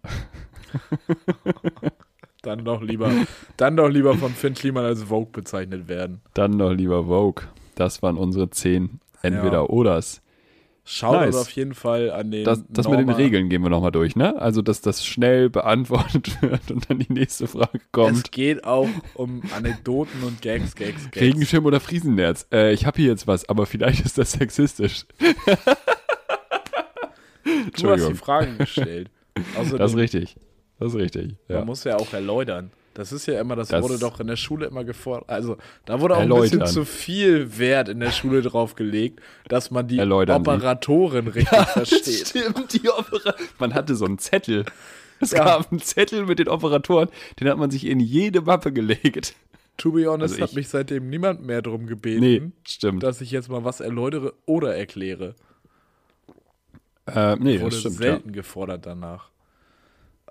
[2.42, 3.12] Dann doch lieber,
[3.56, 6.20] dann doch lieber von Finn Kliman als Vogue bezeichnet werden.
[6.34, 7.44] Dann doch lieber Vogue.
[7.74, 9.68] Das waren unsere zehn Entweder Ja.
[9.68, 10.20] oders.
[10.84, 11.36] Schaut Nice.
[11.36, 12.42] auf jeden Fall an den.
[12.42, 14.36] Das, das mit den Regeln gehen wir nochmal durch, ne?
[14.42, 18.32] Also, dass das schnell beantwortet wird und dann die nächste Frage Es kommt.
[18.32, 21.20] geht auch um Anekdoten und Gags, Gags, Gags.
[21.20, 22.48] Regenschirm oder Friesennerz?
[22.52, 25.04] Äh, ich habe hier jetzt was, aber vielleicht ist das sexistisch.
[27.80, 29.10] Du hast die Fragen gestellt.
[29.56, 30.36] Außerdem, Das ist richtig.
[30.78, 31.36] Das ist richtig.
[31.48, 31.58] Ja.
[31.58, 32.70] Man muss ja auch erläutern.
[32.94, 35.28] Das ist ja immer, das, Das- wurde doch in der Schule immer gefordert.
[35.30, 36.66] Also, da wurde auch ein bisschen Erläutern.
[36.74, 40.50] zu viel Wert in der Schule drauf gelegt, dass man die Erläutern Sie.
[40.50, 42.28] Operatoren richtig versteht.
[42.28, 44.64] Stimmt, die Opera Man hatte so einen Zettel.
[45.20, 45.44] Es Ja.
[45.44, 47.08] gab einen Zettel mit den Operatoren,
[47.40, 49.34] den hat man sich in jede Mappe gelegt.
[49.78, 53.02] To be honest, Also hat ich- mich seitdem niemand mehr darum gebeten, Nee, stimmt.
[53.02, 55.34] dass ich jetzt mal was erläutere oder erkläre.
[57.06, 57.94] Äh, nee, Wurde das stimmt.
[57.96, 58.00] Ja.
[58.00, 59.30] selten gefordert danach.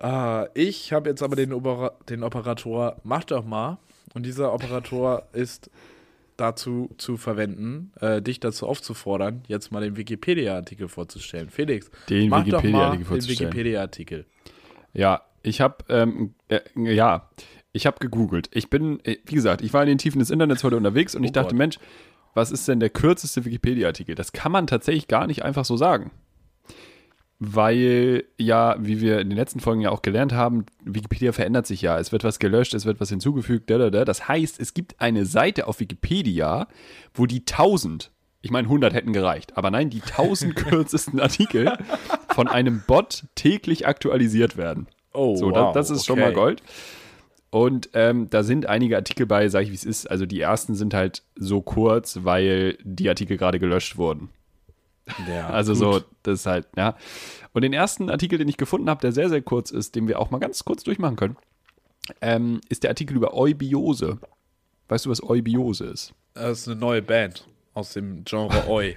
[0.02, 3.78] Ah, ich habe jetzt aber den, Opera den Operator, mach doch mal.
[4.14, 5.70] Und dieser Operator ist
[6.36, 11.50] dazu zu verwenden, äh, dich dazu aufzufordern, jetzt mal den Wikipedia-Artikel vorzustellen.
[11.50, 13.52] Felix, Den mach doch mal Wikipedia-Artikel den vorzustellen.
[13.52, 14.26] Wikipedia-Artikel.
[14.92, 17.30] Ja, ich habe, ähm, äh, ja,
[17.72, 18.48] ich habe gegoogelt.
[18.52, 21.22] Ich bin, äh, wie gesagt, ich war in den Tiefen des Internets heute unterwegs und
[21.22, 21.58] Oh ich dachte, Gott.
[21.58, 21.78] Mensch,
[22.34, 24.14] was ist denn der kürzeste Wikipedia-Artikel?
[24.14, 26.10] Das kann man tatsächlich gar nicht einfach so sagen.
[27.44, 31.82] Weil ja, wie wir in den letzten Folgen ja auch gelernt haben, Wikipedia verändert sich
[31.82, 31.98] ja.
[31.98, 33.68] Es wird was gelöscht, es wird was hinzugefügt.
[33.68, 34.04] Da, da, da.
[34.04, 36.68] Das heißt, es gibt eine Seite auf Wikipedia,
[37.14, 41.76] wo die 1000, ich meine 100 hätten gereicht, aber nein, die 1000 kürzesten Artikel
[42.32, 44.86] von einem Bot täglich aktualisiert werden.
[45.12, 46.28] Oh, So, wow, das, das ist schon okay.
[46.28, 46.62] mal Gold.
[47.50, 50.08] Und ähm, da sind einige Artikel bei, sage ich wie es ist.
[50.08, 54.30] Also die ersten sind halt so kurz, weil die Artikel gerade gelöscht wurden.
[55.28, 55.80] Ja, Also gut.
[55.80, 56.96] so, das ist halt, ja.
[57.52, 60.18] Und den ersten Artikel, den ich gefunden habe, der sehr, sehr kurz ist, den wir
[60.18, 61.36] auch mal ganz kurz durchmachen können,
[62.20, 64.18] ähm, ist der Artikel über Eubiose.
[64.88, 66.14] Weißt du, was Eubiose ist?
[66.34, 68.96] Das ist eine neue Band aus dem Genre Oi.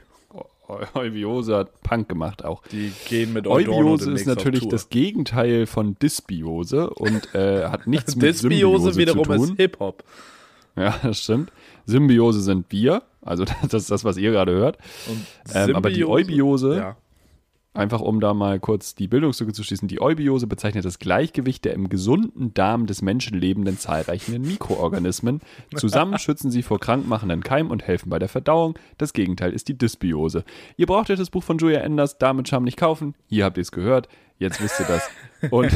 [0.68, 2.64] Eu- Eubiose hat Punk gemacht auch.
[2.72, 8.24] Die gehen mit Eubiose ist natürlich das Gegenteil von Dysbiose und äh, hat nichts mit
[8.24, 9.50] Dysbiose Symbiose wiederum zu tun.
[9.52, 10.04] ist Hip-Hop.
[10.76, 11.52] Ja, das stimmt.
[11.86, 14.78] Symbiose sind wir, also das ist das, was ihr gerade hört.
[15.54, 16.98] Ähm, aber die Eubiose, Ja.
[17.74, 21.74] einfach um da mal kurz die Bildungslücke zu schließen, die Eubiose bezeichnet das Gleichgewicht der
[21.74, 25.42] im gesunden Darm des Menschen lebenden zahlreichen Mikroorganismen.
[25.76, 28.78] Zusammen schützen sie vor krankmachenden Keimen und helfen bei der Verdauung.
[28.98, 30.44] Das Gegenteil ist die Dysbiose.
[30.78, 33.14] Ihr braucht euch das Buch von Julia Enders, damit Scham nicht kaufen.
[33.28, 34.08] Hier habt ihr es gehört,
[34.40, 35.10] jetzt wisst ihr das.
[35.52, 35.72] Und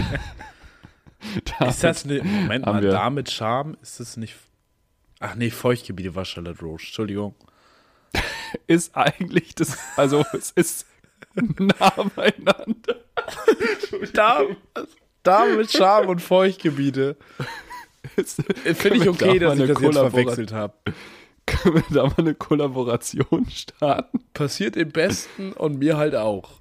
[1.68, 4.36] Ist das ne, Moment mal, damit Charme, ist das nicht.
[5.20, 6.84] Ach nee, Feuchtgebiete war Charlotte Roche.
[6.86, 7.36] Entschuldigung.
[8.68, 10.86] ist eigentlich das, also es ist
[11.36, 12.96] nah beieinander.
[14.14, 14.44] Da,
[15.24, 17.18] damit Charme und Feuchtgebiete.
[18.16, 20.74] Es- Finde ich okay, da dass ich das jetzt verwechselt habe.
[21.46, 24.24] Können wir da mal eine Kollaboration starten?
[24.34, 26.60] Passiert im Besten und mir halt auch.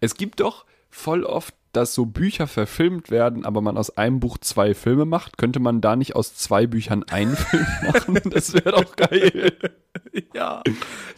[0.00, 4.38] Es gibt doch voll oft, dass so Bücher verfilmt werden, aber man aus einem Buch
[4.38, 5.38] zwei Filme macht.
[5.38, 8.20] Könnte man da nicht aus zwei Büchern einen Film machen?
[8.30, 9.52] Das wäre doch geil.
[10.34, 10.62] Ja,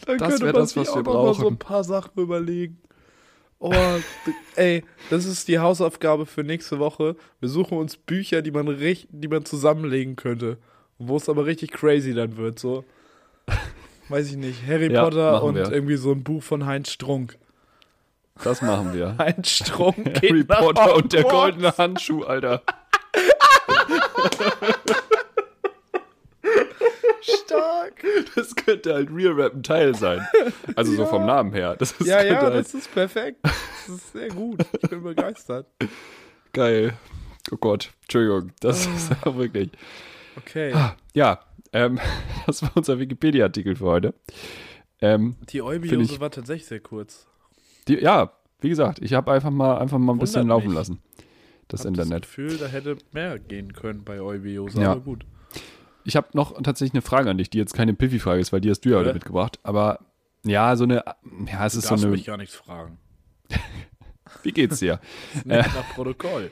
[0.05, 2.21] dann Das könnte man das, sich was auch wir noch mal so ein paar Sachen
[2.21, 2.77] überlegen.
[3.59, 3.73] Oh,
[4.55, 7.15] ey, das ist die Hausaufgabe für nächste Woche.
[7.39, 10.57] Wir suchen uns Bücher, die man, die man zusammenlegen könnte.
[10.97, 12.83] Wo es aber richtig crazy dann wird, so.
[14.09, 15.71] Weiß ich nicht, Harry Ja, Potter und wir.
[15.71, 17.37] irgendwie so ein Buch von Heinz Strunk.
[18.43, 19.15] Das machen wir.
[19.19, 22.61] Heinz Strunk geht Harry Potter und der goldene Handschuh, Alter.
[27.21, 28.03] Stark.
[28.35, 30.25] Das könnte halt Real Rap ein Teil sein.
[30.75, 31.75] Also so vom Namen her.
[31.77, 33.39] Das ist, Ja, ja, halt das ist perfekt.
[33.43, 34.63] Das ist sehr gut.
[34.81, 35.67] Ich bin begeistert.
[36.53, 36.93] geil.
[37.51, 38.51] Oh Gott, Entschuldigung.
[38.59, 39.69] Das ist ja wirklich.
[40.37, 40.73] Okay.
[41.13, 41.39] Ja,
[41.73, 41.99] ähm,
[42.45, 44.13] das war unser Wikipedia-Artikel für heute.
[45.01, 47.27] Ähm, Die ich- war tatsächlich sehr kurz.
[47.87, 50.75] Die, ja, wie gesagt, ich habe einfach mal einfach mal ein bisschen Wundert laufen mich.
[50.75, 50.99] lassen.
[51.67, 52.23] Das Hab Internet.
[52.23, 54.91] das Gefühl, da hätte mehr gehen können bei Eubiose, Ja.
[54.91, 55.25] aber gut.
[56.03, 58.69] Ich habe noch tatsächlich eine Frage an dich, die jetzt keine Piffy-Frage ist, weil die
[58.69, 59.13] hast du ja heute Ja.
[59.13, 59.59] mitgebracht.
[59.63, 59.99] Aber
[60.45, 61.03] ja, so eine,
[61.51, 62.07] ja, es Du ist so eine.
[62.07, 62.99] mich gar nichts fragen.
[64.43, 64.99] Wie geht's dir?
[65.45, 66.51] Nach Protokoll.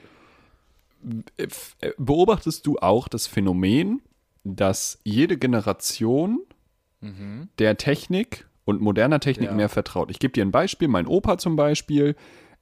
[1.37, 4.01] Äh, f- äh, Beobachtest du auch das Phänomen,
[4.43, 6.39] dass jede Generation
[7.59, 9.55] der Technik und moderner Technik Ja.
[9.55, 10.09] mehr vertraut?
[10.11, 10.87] Ich gebe dir ein Beispiel.
[10.87, 12.15] Mein Opa zum Beispiel,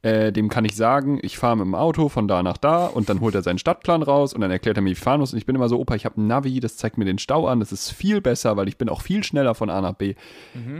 [0.03, 3.07] äh, dem kann ich sagen, ich fahre mit dem Auto von da nach da und
[3.09, 5.31] dann holt er seinen Stadtplan raus und dann erklärt er mir, wie ich fahren muss.
[5.31, 7.45] Und ich bin immer so, Opa, ich habe ein Navi, das zeigt mir den Stau
[7.47, 10.15] an, das ist viel besser, weil ich bin auch viel schneller von A nach B.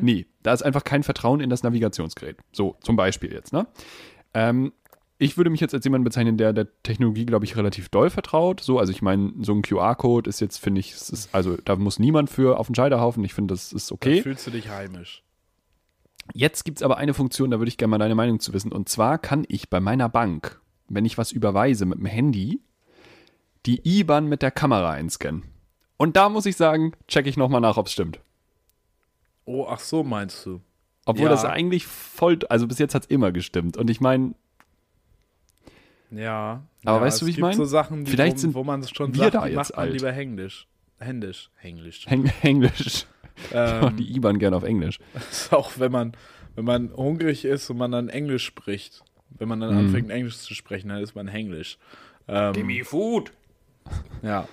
[0.01, 2.37] Nee, da ist einfach kein Vertrauen in das Navigationsgerät.
[2.51, 3.67] So, zum Beispiel jetzt, ne?
[4.33, 4.71] Ähm,
[5.21, 8.59] ich würde mich jetzt als jemand bezeichnen, der der Technologie, glaube ich, relativ doll vertraut.
[8.59, 11.99] So, also ich meine, so ein QR-Code ist jetzt, finde ich, ist, also da muss
[11.99, 13.23] niemand für auf den Scheiterhaufen.
[13.23, 14.23] Ich finde, das ist Da okay.
[14.23, 15.21] fühlst du dich heimisch.
[16.33, 18.71] Jetzt gibt es aber eine Funktion, da würde ich gerne mal deine Meinung zu wissen.
[18.71, 22.59] Und zwar kann ich bei meiner Bank, wenn ich was überweise mit dem Handy,
[23.67, 25.43] die IBAN mit der Kamera einscannen.
[25.97, 28.19] Und da muss ich sagen, checke ich nochmal nach, ob es stimmt.
[29.45, 30.61] Oh, ach so meinst du.
[31.05, 31.29] Obwohl Ja.
[31.29, 33.77] das eigentlich voll, also bis jetzt hat es immer gestimmt.
[33.77, 34.33] Und ich meine,
[36.11, 36.63] Ja.
[36.85, 37.55] Aber ja, weißt du, es wie ich gibt mein?
[37.57, 39.71] so Sachen, die, Vielleicht wo, sind wo man schon wir sagt, da die jetzt macht
[39.75, 39.93] man alt.
[39.93, 40.67] lieber händisch.
[40.99, 41.49] Händisch.
[41.55, 42.05] Händisch.
[42.07, 43.05] Eng Englisch.
[43.53, 44.99] Ähm, die IBAN gerne auf Englisch.
[45.31, 46.11] ist auch wenn man,
[46.55, 49.03] wenn man hungrig ist und man dann Englisch spricht.
[49.39, 49.63] Wenn man Mhm.
[49.63, 51.77] dann anfängt, Englisch zu sprechen, dann ist man Hänglisch.
[52.27, 53.31] Ähm, food.
[54.21, 54.47] Ja.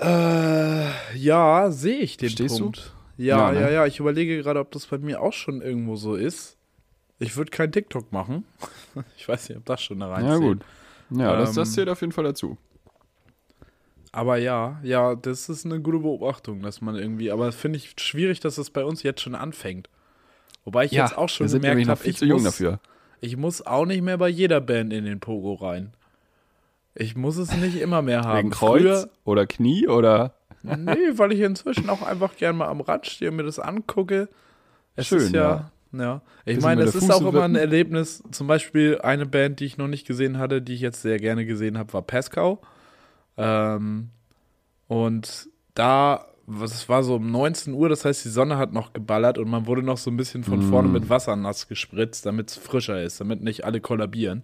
[0.00, 2.64] Äh, ja, sehe ich den Verstehst du?
[2.64, 2.92] Punkt.
[3.16, 3.60] Ja, Ja, ne?
[3.60, 3.86] ja, ja.
[3.86, 6.56] Ich überlege gerade, ob das bei mir auch schon irgendwo so ist.
[7.18, 8.44] Ich würde kein TikTok machen.
[9.16, 10.64] ich weiß nicht, ob das schon da rein Ja, gut.
[11.10, 12.58] Ja, das, das Ähm, zählt auf jeden Fall dazu.
[14.12, 18.40] Aber ja, ja, das ist eine gute Beobachtung, dass man irgendwie, aber finde ich schwierig,
[18.40, 19.88] dass es bei uns jetzt schon anfängt.
[20.64, 22.80] Wobei ich jetzt auch schon gemerkt habe, ich zu jung muss, dafür.
[23.20, 25.92] ich muss auch nicht mehr bei jeder Band in den Pogo rein.
[26.94, 28.38] Ich muss es nicht immer mehr haben.
[28.38, 32.80] Wegen Kreuz Früher, oder Knie oder nee, weil ich inzwischen auch einfach gerne mal am
[32.80, 34.28] Rad stehe und mir das angucke.
[34.96, 36.22] Es Schön, ist ja, ja.
[36.44, 37.54] Ich meine, es ist auch immer ein.
[37.54, 38.22] Erlebnis.
[38.30, 41.46] Zum Beispiel eine Band, die ich noch nicht gesehen hatte, die ich jetzt sehr gerne
[41.46, 42.58] gesehen habe, war Pascal.
[43.36, 44.10] Ähm,
[44.86, 46.26] und da,
[46.62, 49.66] es war so um 19 Uhr, das heißt, die Sonne hat noch geballert und man
[49.66, 50.70] wurde noch so ein bisschen von Mm.
[50.70, 54.42] vorne mit Wasser nass gespritzt, damit es frischer ist, damit nicht alle kollabieren.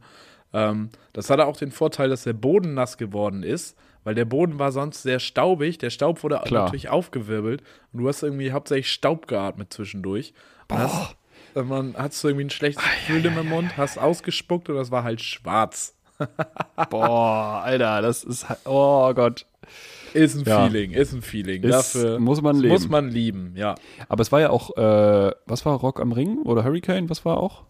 [0.53, 4.59] Ähm, das hatte auch den Vorteil, dass der Boden nass geworden ist, weil der Boden
[4.59, 5.78] war sonst sehr staubig.
[5.78, 6.64] Der Staub wurde Klar.
[6.64, 10.34] natürlich aufgewirbelt und du hast irgendwie hauptsächlich Staub geatmet zwischendurch.
[10.70, 10.78] Und
[11.55, 15.20] man hat so irgendwie ein schlechtes Gefühl im Mund, hast ausgespuckt und das war halt
[15.20, 15.94] schwarz.
[16.90, 19.46] Boah, Alter, das ist halt, oh Gott.
[20.12, 20.66] Ist ein Ja.
[20.66, 21.62] Feeling, ist ein Feeling.
[21.64, 22.72] Ist- Dafür muss man leben.
[22.72, 23.74] Muss man lieben, ja.
[24.09, 27.38] Aber es war ja auch, äh, was war Rock am Ring oder Hurricane, was war
[27.38, 27.64] auch?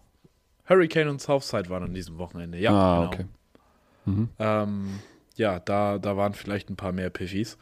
[0.69, 2.71] Hurricane und Southside waren an diesem Wochenende, ja.
[2.71, 3.07] ah, genau.
[3.07, 3.25] okay.
[4.39, 4.99] Ähm,
[5.35, 7.57] ja, da, da waren vielleicht ein paar mehr Piffis.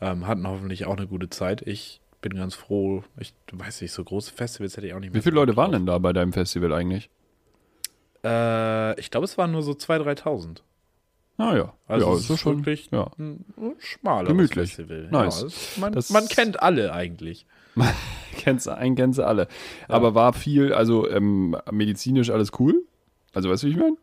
[0.00, 1.62] Ähm, hatten hoffentlich auch eine gute Zeit.
[1.62, 3.04] Ich bin ganz froh.
[3.18, 5.20] Ich weiß nicht, so große Festivals hätte ich auch nicht mehr.
[5.20, 7.10] Wie viele Leute waren denn da bei deinem Festival eigentlich?
[8.24, 10.58] Äh, ich glaube, es waren nur so 2.000, 3.000.
[11.36, 13.10] Ah ja, Also ja, es ist ist schon, wirklich ja.
[13.18, 13.44] ein
[13.78, 14.74] schmales Gemütlich.
[14.74, 15.08] Festival.
[15.10, 15.40] Nice.
[15.40, 17.46] Ja, es, man, Das- man kennt alle eigentlich.
[18.36, 19.46] Kennst, einen kennst du alle.
[19.88, 22.82] Aber war viel, also ähm, medizinisch alles cool?
[23.32, 23.96] Also weißt du, wie ich meine?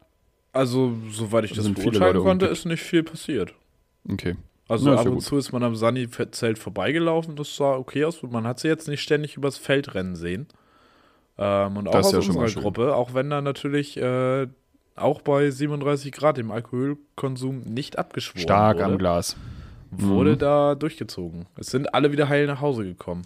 [0.54, 2.52] Also, soweit ich Da das viele beurteilen konnte, umgekippt.
[2.52, 3.54] ist nicht viel passiert.
[4.10, 4.36] Okay.
[4.72, 5.24] Also ist ab ja und gut.
[5.26, 8.22] zu ist man am Sunny-Zelt vorbeigelaufen, das sah okay aus.
[8.24, 10.48] Man hat sie jetzt nicht ständig übers Feld rennen sehen.
[11.38, 12.62] Ähm, und auch Das ist aus ja unserer.
[12.62, 14.48] Gruppe, auch wenn da natürlich äh,
[14.96, 19.36] auch bei 37 Grad im Alkoholkonsum nicht abgeschworen Stark wurde, am Glas.
[19.92, 20.40] wurde Mhm.
[20.40, 21.46] da durchgezogen.
[21.58, 23.24] Es sind alle wieder heil nach Hause gekommen.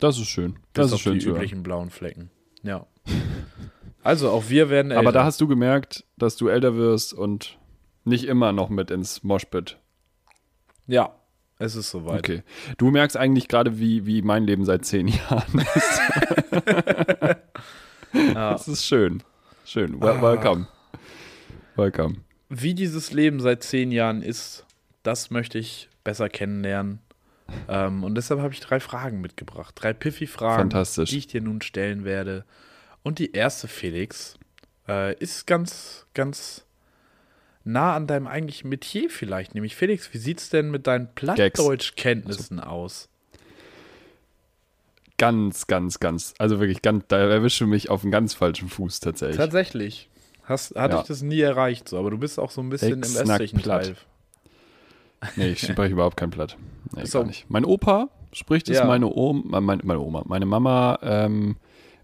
[0.00, 0.52] Das ist schön.
[0.54, 1.36] Bis Das ist auf schön die zu hören.
[1.36, 2.30] üblichen blauen Flecken.
[2.62, 2.86] Ja.
[4.02, 5.00] Also auch wir werden älter.
[5.00, 7.58] Aber da hast du gemerkt, dass du älter wirst und
[8.04, 9.78] nicht immer noch mit ins Moshpit.
[10.86, 11.14] Ja,
[11.58, 12.18] es ist soweit.
[12.18, 12.42] Okay.
[12.76, 16.00] Du merkst eigentlich gerade, wie, wie mein Leben seit zehn Jahren ist.
[18.12, 18.52] Ja.
[18.52, 19.22] Das ist schön.
[19.64, 19.96] Schön.
[20.02, 20.20] Ah.
[20.20, 20.66] welcome.
[21.76, 22.16] Welcome.
[22.50, 24.66] wie dieses Leben seit zehn Jahren ist,
[25.02, 26.98] das möchte ich besser kennenlernen.
[27.68, 29.74] Ähm, und deshalb habe ich drei Fragen mitgebracht.
[29.76, 32.44] Drei Piffy-Fragen, die ich dir nun stellen werde.
[33.02, 34.38] Und die erste, Felix,
[34.88, 36.66] äh, ist ganz, ganz
[37.64, 39.54] nah an deinem eigentlichen Metier vielleicht.
[39.54, 43.08] Nämlich, Felix, wie sieht es denn mit deinen Plattdeutschkenntnissen aus?
[45.18, 46.34] Ganz, ganz, ganz.
[46.38, 49.36] Also wirklich, ganz, da erwische mich auf einen ganz falschen Fuß tatsächlich.
[49.36, 50.08] Tatsächlich.
[50.44, 51.00] Hast, hatte Ja.
[51.02, 53.62] ich das nie erreicht so, aber du bist auch so ein bisschen im Exnack östlichen.
[53.62, 53.96] Teil.
[55.36, 56.56] Nee, ich spreche überhaupt kein Platt.
[56.96, 57.20] Nee, So.
[57.20, 57.48] gar nicht.
[57.48, 58.84] Mein Opa spricht es, Ja.
[58.86, 61.56] meine, Oma, meine, meine Oma, meine Mama, ähm,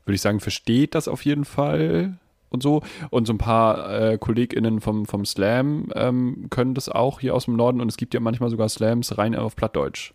[0.05, 2.17] würde ich sagen, versteht das auf jeden Fall
[2.51, 2.83] und so.
[3.11, 7.47] Und so ein paar äh, KollegInnen vom, vom Slam ähm, können das auch hier aus
[7.47, 10.13] dem Norden und es gibt ja manchmal sogar Slams rein auf Plattdeutsch.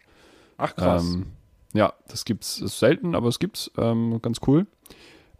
[0.57, 1.13] Ach krass.
[1.13, 1.27] Ähm,
[1.73, 4.67] ja, das gibt's, ist selten, aber es gibt's, ähm, ganz cool.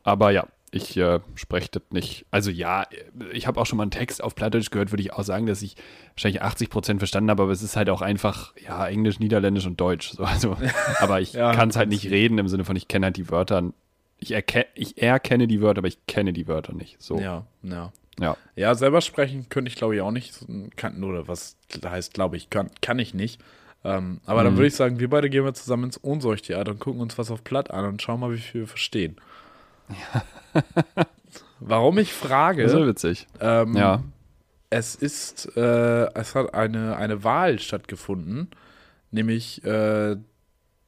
[0.03, 2.25] Aber ja, ich äh, spreche das nicht.
[2.31, 2.87] Also ja,
[3.31, 5.61] ich habe auch schon mal einen Text auf Plattdeutsch gehört, würde ich auch sagen, dass
[5.61, 5.75] ich
[6.15, 9.79] wahrscheinlich 80 Prozent verstanden habe, aber es ist halt auch einfach, ja, Englisch, Niederländisch und
[9.79, 10.11] Deutsch.
[10.13, 10.57] So, also,
[10.99, 13.29] aber ich Ja, kann es halt nicht reden im Sinne von, ich kenne halt die
[13.29, 13.71] Wörter.
[14.23, 17.01] Ich, erke ich erkenne die Wörter, aber ich kenne die Wörter nicht.
[17.01, 17.45] So, ja.
[17.61, 17.91] ja, ja.
[18.19, 18.37] ja.
[18.55, 20.45] Ja, selber sprechen könnte ich glaube ich auch nicht.
[20.75, 23.41] Kann, oder was heißt, glaube ich, kann, kann ich nicht.
[23.85, 24.57] Ähm, aber dann Mhm.
[24.57, 27.43] würde ich sagen, wir beide gehen wir zusammen ins Ohnsorgtheater und gucken uns was auf
[27.43, 29.17] Platt an und schauen mal, wie viel wir verstehen.
[31.59, 33.27] Warum ich frage, Das ist ja witzig.
[33.39, 34.03] ähm, Ja.
[34.69, 38.49] es ist, äh, es hat eine, eine Wahl stattgefunden,
[39.11, 40.17] nämlich äh,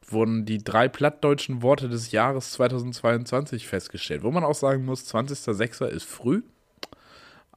[0.08, 5.86] wurden die drei plattdeutschen Worte des Jahres 2022 festgestellt, wo man auch sagen muss, 20.06.
[5.88, 6.44] ist früh.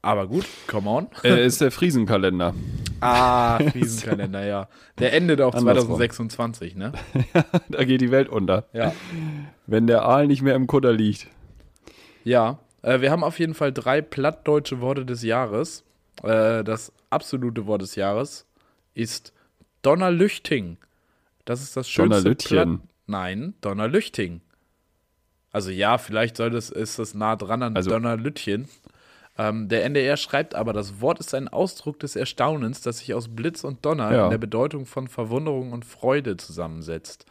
[0.00, 1.08] Aber gut, come on.
[1.24, 2.54] äh, ist der Friesenkalender.
[3.00, 4.68] Ah, Riesenkalender, ja.
[4.98, 5.98] Der endet auch Andersrum.
[5.98, 6.90] 2026, ne?
[7.68, 8.64] da geht die Welt unter.
[8.72, 8.92] Ja.
[9.68, 11.28] Wenn der Aal nicht mehr im Kutter liegt.
[12.24, 15.84] Ja, äh, wir haben auf jeden Fall drei plattdeutsche Worte des Jahres.
[16.24, 18.46] Äh, das absolute Wort des Jahres
[18.94, 19.32] ist
[19.82, 20.76] Donnerlüchting.
[21.48, 22.78] Das ist das schönste Donnerlütchen.
[22.78, 24.42] Platt- Nein, Donnerlüchting.
[25.50, 28.68] Also ja, vielleicht soll das, ist das nah dran an Also- Donnerlütchen.
[29.38, 33.28] Ähm, der NDR schreibt aber, das Wort ist ein Ausdruck des Erstaunens, das sich aus
[33.28, 34.24] Blitz und Donner Ja.
[34.24, 37.24] in der Bedeutung von Verwunderung und Freude zusammensetzt,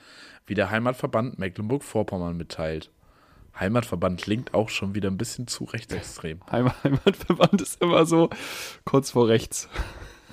[0.45, 2.89] wie der Heimatverband Mecklenburg-Vorpommern mitteilt.
[3.59, 6.39] Heimatverband klingt auch schon wieder ein bisschen zu rechtsextrem.
[6.51, 8.29] Heim- Heimatverband ist immer so
[8.85, 9.67] kurz vor rechts.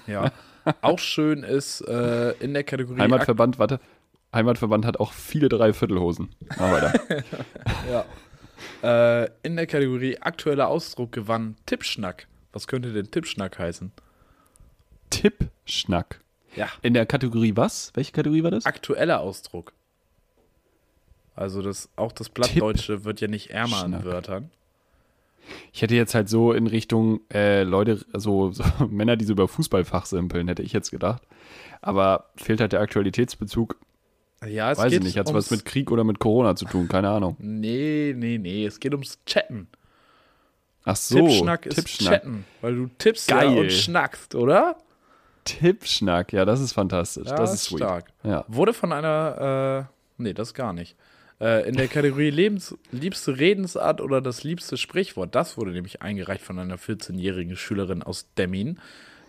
[0.06, 0.30] Ja.
[0.80, 3.00] Auch schön ist äh, in der Kategorie.
[3.00, 3.80] Heimatverband, warte.
[4.34, 6.30] Heimatverband hat auch viele Dreiviertelhosen.
[6.58, 7.24] Mal weiter.
[8.82, 9.22] ja.
[9.22, 12.26] Äh, in der Kategorie aktueller Ausdruck gewann Tippschnack.
[12.52, 13.92] Was könnte denn Tippschnack heißen?
[15.10, 16.20] Tippschnack.
[16.56, 16.68] Ja.
[16.82, 17.92] In der Kategorie was?
[17.94, 18.66] Welche Kategorie war das?
[18.66, 19.72] Aktueller Ausdruck.
[21.36, 24.04] Also das, auch das Plattdeutsche wird ja nicht ärmer an.
[24.04, 24.50] Wörtern.
[25.72, 29.48] Ich hätte jetzt halt so in Richtung äh, Leute, so, so Männer, die so über
[29.48, 31.22] Fußball fachsimpeln, hätte ich jetzt gedacht.
[31.80, 33.78] Aber fehlt halt der Aktualitätsbezug.
[34.46, 35.18] Ja, es Weiß geht ich nicht.
[35.18, 36.88] Hat es was mit Krieg oder mit Corona zu tun?
[36.88, 37.36] Keine Ahnung.
[37.38, 38.66] Nee, nee, nee.
[38.66, 39.68] Es geht ums Chatten.
[40.84, 41.26] Ach so.
[41.26, 42.44] Tippschnack ist Chatten.
[42.60, 44.76] Weil du tippst ja und schnackst, oder?
[45.44, 46.32] Tippschnack.
[46.32, 47.28] Ja, das ist fantastisch.
[47.28, 47.78] Ja, das ist sweet.
[47.78, 48.06] stark.
[48.22, 48.44] Ja.
[48.48, 50.96] Wurde von einer, äh, nee, das gar nicht.
[51.40, 56.42] Äh, in der Kategorie Lebens, liebste Redensart oder das liebste Sprichwort, das wurde nämlich eingereicht
[56.42, 58.78] von einer 14-jährigen Schülerin aus Demmin.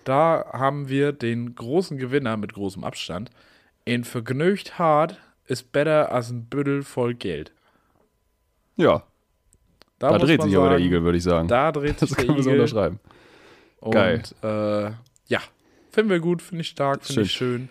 [0.03, 3.31] Da haben wir den großen Gewinner mit großem Abstand.
[3.85, 7.51] In vergnügt hart ist besser als ein Büdel voll Geld.
[8.77, 9.03] Ja,
[9.99, 11.47] da, muss dreht sich aber der sagen, Igel, würde ich sagen.
[11.47, 12.61] Da dreht sich das der können wir so Igel.
[12.61, 12.99] unterschreiben.
[13.79, 14.21] Und, Geil.
[14.43, 14.91] Äh,
[15.27, 15.41] ja,
[15.91, 17.69] finden wir gut, finde ich stark, finde ich schön.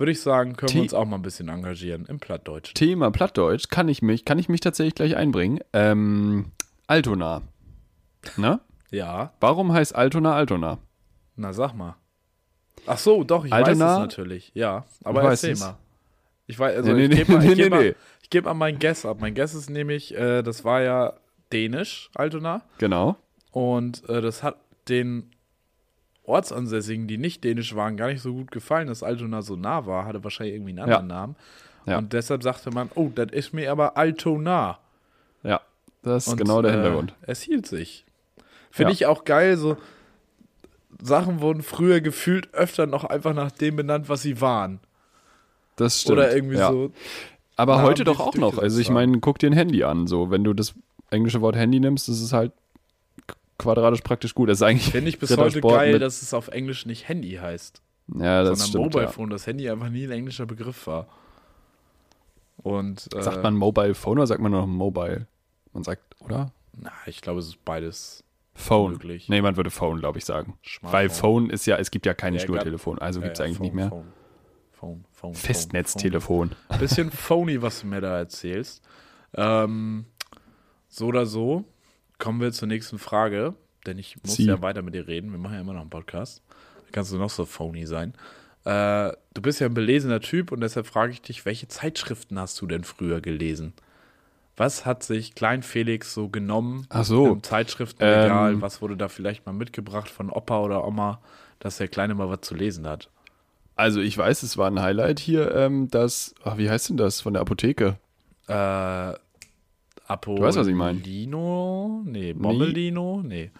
[0.00, 2.72] Würde ich sagen, können wir uns auch mal ein bisschen engagieren im Plattdeutsch.
[2.72, 5.60] Thema Plattdeutsch kann ich mich, kann ich mich tatsächlich gleich einbringen.
[5.74, 6.52] Ähm,
[6.86, 7.42] Altona.
[8.38, 8.60] Ne?
[8.90, 10.78] Ja, Warum heißt Altona Altona?
[11.36, 11.96] na sag mal.
[12.86, 13.84] Ach so, doch, ich Altona?
[13.88, 14.52] weiß es natürlich.
[14.54, 15.60] Ja, aber erzähl es.
[15.60, 15.76] mal.
[16.46, 17.94] Ich weiß, also Nee, nee, ich gebe nee, mal, nee, nee.
[18.30, 19.18] geb mal mein Guess ab.
[19.20, 21.12] Mein Guess ist nämlich, äh, das war ja
[21.52, 22.62] dänisch, Altona.
[22.78, 23.16] Genau.
[23.52, 24.56] Und äh, das hat
[24.88, 25.30] den
[26.24, 30.04] Ortsansässigen, die nicht dänisch waren, gar nicht so gut gefallen, dass Altona so nah war.
[30.04, 31.36] Hatte wahrscheinlich irgendwie einen anderen Namen.
[31.86, 31.98] Ja.
[31.98, 34.78] Und deshalb sagte man, oh, das ist mir aber Altona.
[35.42, 35.60] Ja,
[36.02, 37.14] das ist Und, genau der äh, Hintergrund.
[37.22, 38.04] Es hielt sich.
[38.70, 38.94] Finde Ja.
[38.94, 39.76] ich auch geil, so
[41.02, 44.80] Sachen wurden früher gefühlt öfter noch einfach nach dem benannt, was sie waren.
[45.76, 46.18] Das stimmt.
[46.18, 46.70] Oder irgendwie ja.
[46.70, 46.92] so.
[47.56, 48.58] Aber heute doch auch noch.
[48.58, 50.06] Also ich meine, guck dir ein Handy an.
[50.06, 50.74] So, wenn du das
[51.10, 52.52] englische Wort Handy nimmst, das ist halt
[53.60, 54.48] quadratisch praktisch gut.
[54.48, 57.82] Das ist eigentlich Finde ich bis heute geil, dass es auf Englisch nicht Handy heißt,
[58.18, 58.84] ja, das sondern stimmt.
[58.84, 59.10] Mobile Ja.
[59.10, 59.30] Phone.
[59.30, 61.06] Das Handy einfach nie ein englischer Begriff war.
[62.58, 65.26] Und äh, Sagt man Mobile Phone oder sagt man nur noch Mobile?
[65.72, 66.52] Man sagt, oder?
[66.76, 68.24] na, ich glaube, es ist beides.
[68.54, 68.92] Phone.
[68.92, 69.28] Möglich.
[69.28, 70.58] Nee, man würde Phone, glaube ich, sagen.
[70.82, 73.44] Weil Phone ist ja, es gibt ja kein Ja, Schnurtelefon, also Ja, gibt es ja,
[73.46, 73.88] eigentlich Phone, nicht mehr.
[73.88, 74.04] Phone,
[74.72, 76.50] Phone, Phone, Festnetztelefon.
[76.78, 78.82] Bisschen phony, was du mir da erzählst.
[79.34, 80.04] Ähm,
[80.88, 81.64] so oder so,
[82.20, 83.54] kommen wir zur nächsten Frage,
[83.86, 84.44] denn ich muss Sie.
[84.44, 85.32] ja weiter mit dir reden.
[85.32, 86.42] Wir machen ja immer noch einen Podcast.
[86.84, 88.14] Da kannst du noch so phony sein.
[88.64, 92.60] Äh, du bist ja ein belesener Typ und deshalb frage ich dich, welche Zeitschriften hast
[92.60, 93.72] du denn früher gelesen?
[94.56, 97.32] Was hat sich Klein Felix so genommen Ach so.
[97.32, 98.52] im Zeitschriftenregal?
[98.52, 98.62] Ähm.
[98.62, 101.20] was wurde da vielleicht mal mitgebracht von Opa oder Oma,
[101.58, 103.08] dass der Kleine mal was zu lesen hat?
[103.76, 107.22] Also ich weiß, es war ein Highlight hier, ähm, das, ach, wie heißt denn das,
[107.22, 107.96] von der Apotheke?
[108.46, 109.14] Äh,
[110.10, 110.46] Apollino?
[110.46, 110.98] weißt, was ich meine.
[110.98, 113.22] Nee, Bommelino?
[113.22, 113.50] Nee.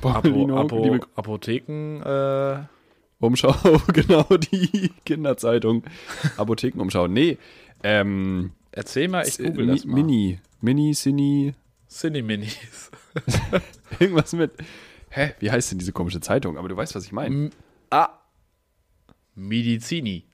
[0.00, 2.64] Bommelino, Apo, Apo, Apotheken, äh,
[3.20, 3.54] Umschau,
[3.92, 5.84] genau, die Kinderzeitung.
[6.36, 7.06] Apothekenumschau.
[7.06, 7.38] Nee,
[7.82, 9.94] ähm, erzähl mal, ich google das mal.
[9.94, 11.54] Mini, Mini, Cini,
[11.88, 12.90] Cine-Minis.
[14.00, 14.52] irgendwas mit,
[15.10, 16.58] hä, wie heißt denn diese komische Zeitung?
[16.58, 17.50] Aber du weißt, was ich meine.
[17.90, 18.10] Ah,
[19.36, 20.24] Medizini.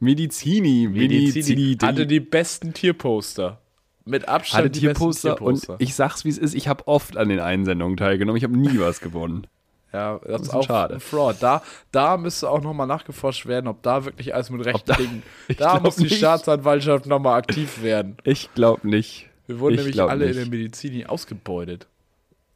[0.00, 3.61] Medizini, Medizini Medizini, hatte die besten Tierposter.
[4.04, 5.76] Mit Abstand hatte die Tierposter besten und Tierposter.
[5.84, 8.78] ich sag's, wie es ist, ich habe oft an den Einsendungen teilgenommen, ich habe nie
[8.80, 9.46] was gewonnen.
[9.92, 10.94] ja, das ist bisschen auch schade.
[10.94, 11.36] ein Fraud.
[11.40, 15.22] Da, da müsste auch nochmal nachgeforscht werden, ob da wirklich alles mit rechten da- Dingen.
[15.48, 16.16] Da glaub muss die nicht.
[16.16, 18.16] Staatsanwaltschaft nochmal aktiv werden.
[18.24, 19.28] Ich glaube nicht.
[19.46, 20.36] Wir wurden Ich nämlich alle nicht.
[20.36, 21.86] in der Medizin ausgebeutet.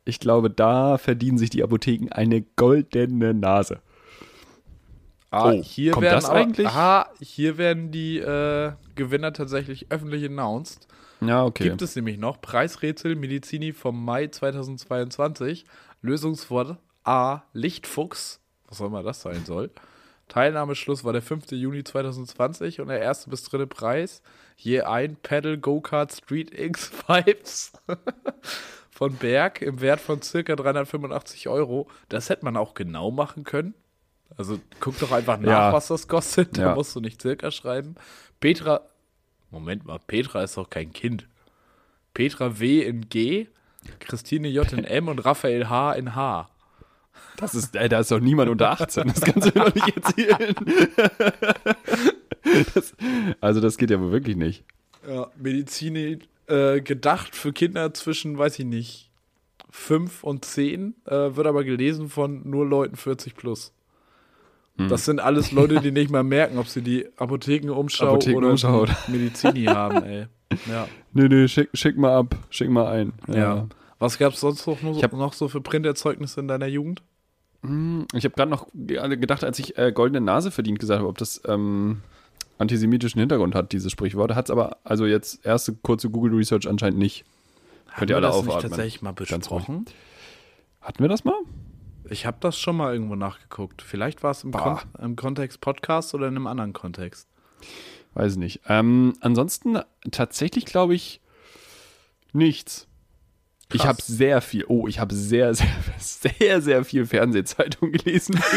[0.05, 3.80] Ich glaube, da verdienen sich die Apotheken eine goldene Nase.
[5.30, 6.66] Ah, Oh, hier kommt werden das aber, eigentlich?
[6.66, 10.86] Aha, hier werden die äh, Gewinner tatsächlich öffentlich announced.
[11.21, 11.64] Ja, okay.
[11.64, 15.64] Gibt es nämlich noch Preisrätsel Medizini vom Mai 2022.
[16.03, 17.43] Lösungswort A.
[17.53, 18.41] Lichtfuchs.
[18.69, 19.71] Was auch immer das sein soll.
[20.29, 21.53] Teilnahmeschluss war der 5.
[21.53, 24.23] Juni 2020 und der erste bis dritte Preis
[24.57, 27.73] je ein Pedal Go-Kart Street X Vibes
[28.91, 31.89] von Berg im Wert von circa 385 Euro.
[32.09, 33.75] Das hätte man auch genau machen können.
[34.37, 35.73] Also guck doch einfach nach, Ja.
[35.73, 36.59] was das kostet.
[36.59, 36.75] Da Ja.
[36.75, 37.95] musst du nicht circa schreiben.
[38.41, 38.81] Petra,
[39.51, 41.26] Moment mal, Petra ist doch kein Kind.
[42.14, 43.47] Petra W in G,
[44.01, 46.49] Christine J in M und Raphael H in H.
[47.36, 49.09] Das ist, ey, da ist doch niemand unter 18.
[49.09, 50.55] Das kannst du mir doch nicht erzählen.
[52.74, 52.94] Das,
[53.40, 54.64] also, das geht ja wohl wirklich nicht.
[55.07, 59.11] Ja, Medizin äh, gedacht für Kinder zwischen, weiß ich nicht,
[59.70, 63.72] 5 und 10, äh, wird aber gelesen von nur Leuten 40 plus.
[64.79, 69.12] Das sind alles Leute, die nicht mal merken, ob sie die Apothekenumschau Apothekenumschau oder die
[69.16, 70.27] Medizini haben, ey.
[70.70, 70.87] Ja.
[71.12, 73.12] Nee, nee, schick, schick mal ab, schick mal ein.
[73.29, 73.66] ja.
[73.99, 77.03] Was gab es sonst noch, Ich hab- noch so für Printerzeugnisse in deiner Jugend?
[78.14, 81.16] Ich habe gerade noch ge- gedacht, als ich äh, goldene Nase verdient gesagt habe, ob
[81.16, 82.03] das ähm,
[82.59, 84.35] antisemitischen Hintergrund hat, dieses Sprichwort.
[84.35, 87.24] Hat es aber, also jetzt erste kurze Google Research anscheinend nicht.
[87.99, 88.70] Könnt ihr Haben wir alle das nicht aufatmen.
[88.70, 89.87] tatsächlich mal besprochen?
[90.83, 91.35] Hatten wir das mal?
[92.11, 93.82] Ich habe das schon mal irgendwo nachgeguckt.
[93.82, 97.28] Vielleicht war es im, Kon im Kontext Podcast oder in einem anderen Kontext.
[98.14, 98.61] Weiß nicht.
[98.68, 99.78] Ähm, ansonsten
[100.11, 101.20] tatsächlich glaube ich
[102.32, 102.86] nichts.
[103.72, 103.88] Ich Krass.
[103.88, 105.66] habe sehr viel, oh, ich habe sehr, sehr,
[105.98, 108.38] sehr, sehr viel Fernsehzeitung gelesen.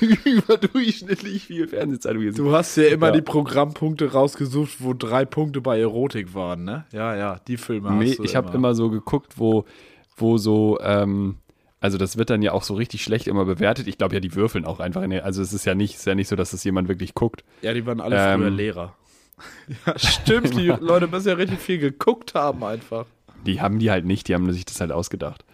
[0.00, 2.36] Ich Überdurchschnittlich viel Fernsehzeitung gelesen.
[2.44, 3.12] Du hast ja immer Ja.
[3.12, 6.84] die Programmpunkte rausgesucht, wo drei Punkte bei Erotik waren, ne?
[6.92, 9.64] Ja, ja, die Filme Nee, hast du ich habe immer so geguckt, wo,
[10.16, 11.38] wo so, ähm,
[11.80, 13.86] also das wird dann ja auch so richtig schlecht immer bewertet.
[13.86, 15.02] Ich glaube ja, die würfeln auch einfach.
[15.02, 17.14] In der, also es ist ja nicht, ist ja nicht so, dass das jemand wirklich
[17.14, 17.42] guckt.
[17.62, 18.40] Ja, die waren alle Ähm.
[18.40, 18.94] früher Lehrer.
[19.86, 23.06] ja, stimmt, die Leute müssen ja richtig viel geguckt haben einfach.
[23.46, 25.44] Die haben die halt nicht, die haben sich das halt ausgedacht.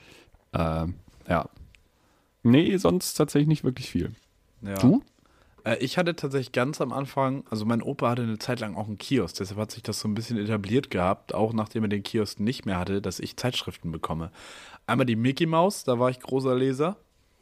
[0.53, 0.95] Ähm,
[1.29, 1.49] ja.
[2.43, 4.13] Nee, sonst tatsächlich nicht wirklich viel.
[4.63, 4.75] Ja.
[4.75, 5.03] Du?
[5.65, 8.87] Äh, ich hatte tatsächlich ganz am Anfang, also mein Opa hatte eine Zeit lang auch
[8.87, 12.03] einen Kiosk, deshalb hat sich das so ein bisschen etabliert gehabt, auch nachdem er den
[12.03, 14.31] Kiosk nicht mehr hatte, dass ich Zeitschriften bekomme.
[14.87, 16.97] Einmal die Mickey Mouse, da war ich großer Leser.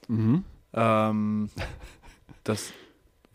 [0.09, 0.45] Mhm.
[0.73, 1.51] Ähm,
[2.43, 2.73] das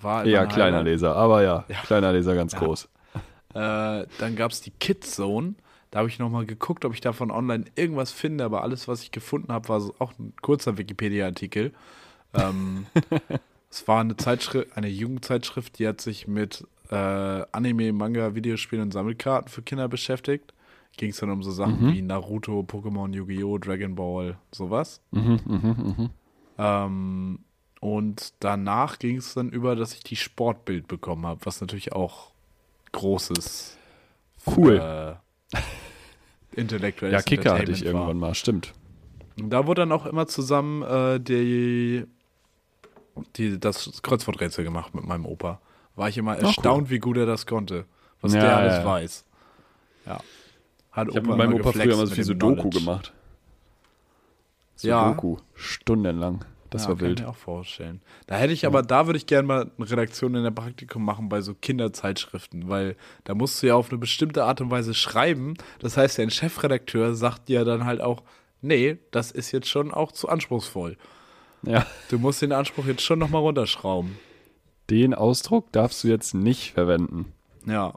[0.02, 0.86] war ein kleiner Highlight.
[0.86, 2.90] Leser, aber ja, kleiner Leser ganz groß.
[3.54, 5.56] Äh, dann gab es die Kids Zone.
[5.92, 9.12] Da habe ich nochmal geguckt, ob ich davon online irgendwas finde, aber alles, was ich
[9.12, 11.74] gefunden habe, war so auch ein kurzer Wikipedia-Artikel.
[12.36, 12.86] Ähm,
[13.72, 18.92] es war eine Zeitschrift, eine Jugendzeitschrift, die hat sich mit äh, Anime, Manga, Videospielen und
[18.92, 20.54] Sammelkarten für Kinder beschäftigt.
[21.00, 25.00] Ging es dann um so Sachen wie Naruto, Pokémon, Yu-Gi-Oh!, Dragon Ball, sowas.
[26.58, 27.40] Ähm,
[27.80, 32.32] und danach ging es dann über, dass ich die Sportbild bekommen habe, was natürlich auch
[32.92, 33.78] großes
[34.46, 34.76] Cool.
[35.54, 35.60] äh,
[36.60, 38.74] intellektuelles ja, Kicker hatte ich Entertainment irgendwann mal, stimmt.
[39.38, 39.50] War.
[39.50, 42.04] Da wurde dann auch immer zusammen äh, die,
[43.38, 45.62] die, das Kreuzworträtsel gemacht mit meinem Opa.
[45.96, 47.86] War ich immer erstaunt, wie gut er das konnte.
[48.20, 48.86] Was Ja, der alles ja.
[48.86, 49.26] weiß.
[50.06, 50.20] Ja.
[50.92, 53.14] Hat Ich habe mit meinem Opa früher immer so viel Sudoku gemacht.
[54.82, 55.10] Ja.
[55.10, 55.38] Sudoku.
[55.56, 56.46] Stundenlang.
[56.70, 57.20] Das ja, war kann wild.
[57.20, 58.02] ich mir auch vorstellen.
[58.28, 61.28] Da hätte ich aber, da würde ich gerne mal eine Redaktion in der Praktikum machen
[61.28, 65.56] bei so Kinderzeitschriften, weil da musst du ja auf eine bestimmte Art und Weise schreiben.
[65.80, 68.22] Das heißt, dein Chefredakteur sagt dir dann halt auch,
[68.62, 70.98] nee, das ist jetzt schon auch zu anspruchsvoll.
[71.64, 71.86] Ja.
[72.10, 74.18] Du musst den Anspruch jetzt schon nochmal runterschrauben.
[74.90, 77.34] Den Ausdruck darfst du jetzt nicht verwenden.
[77.66, 77.94] Ja.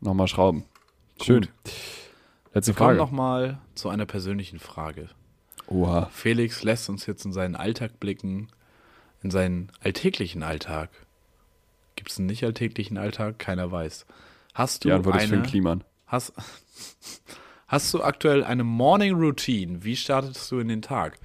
[0.00, 0.64] Nochmal schrauben.
[1.22, 1.48] Schön.
[2.54, 2.98] Letzte Wir kommen Frage.
[2.98, 5.08] nochmal zu einer persönlichen Frage.
[5.66, 6.06] Oha.
[6.12, 8.48] Felix lässt uns jetzt in seinen Alltag blicken,
[9.22, 10.90] in seinen alltäglichen Alltag.
[11.96, 13.38] Gibt es einen nicht alltäglichen Alltag?
[13.38, 14.06] Keiner weiß.
[14.54, 15.84] Hast du Die Antwort ist für eine, den Kliman.
[16.06, 16.32] Hast,
[17.68, 19.84] hast du aktuell eine Morning Routine?
[19.84, 21.18] Wie startest du in den Tag?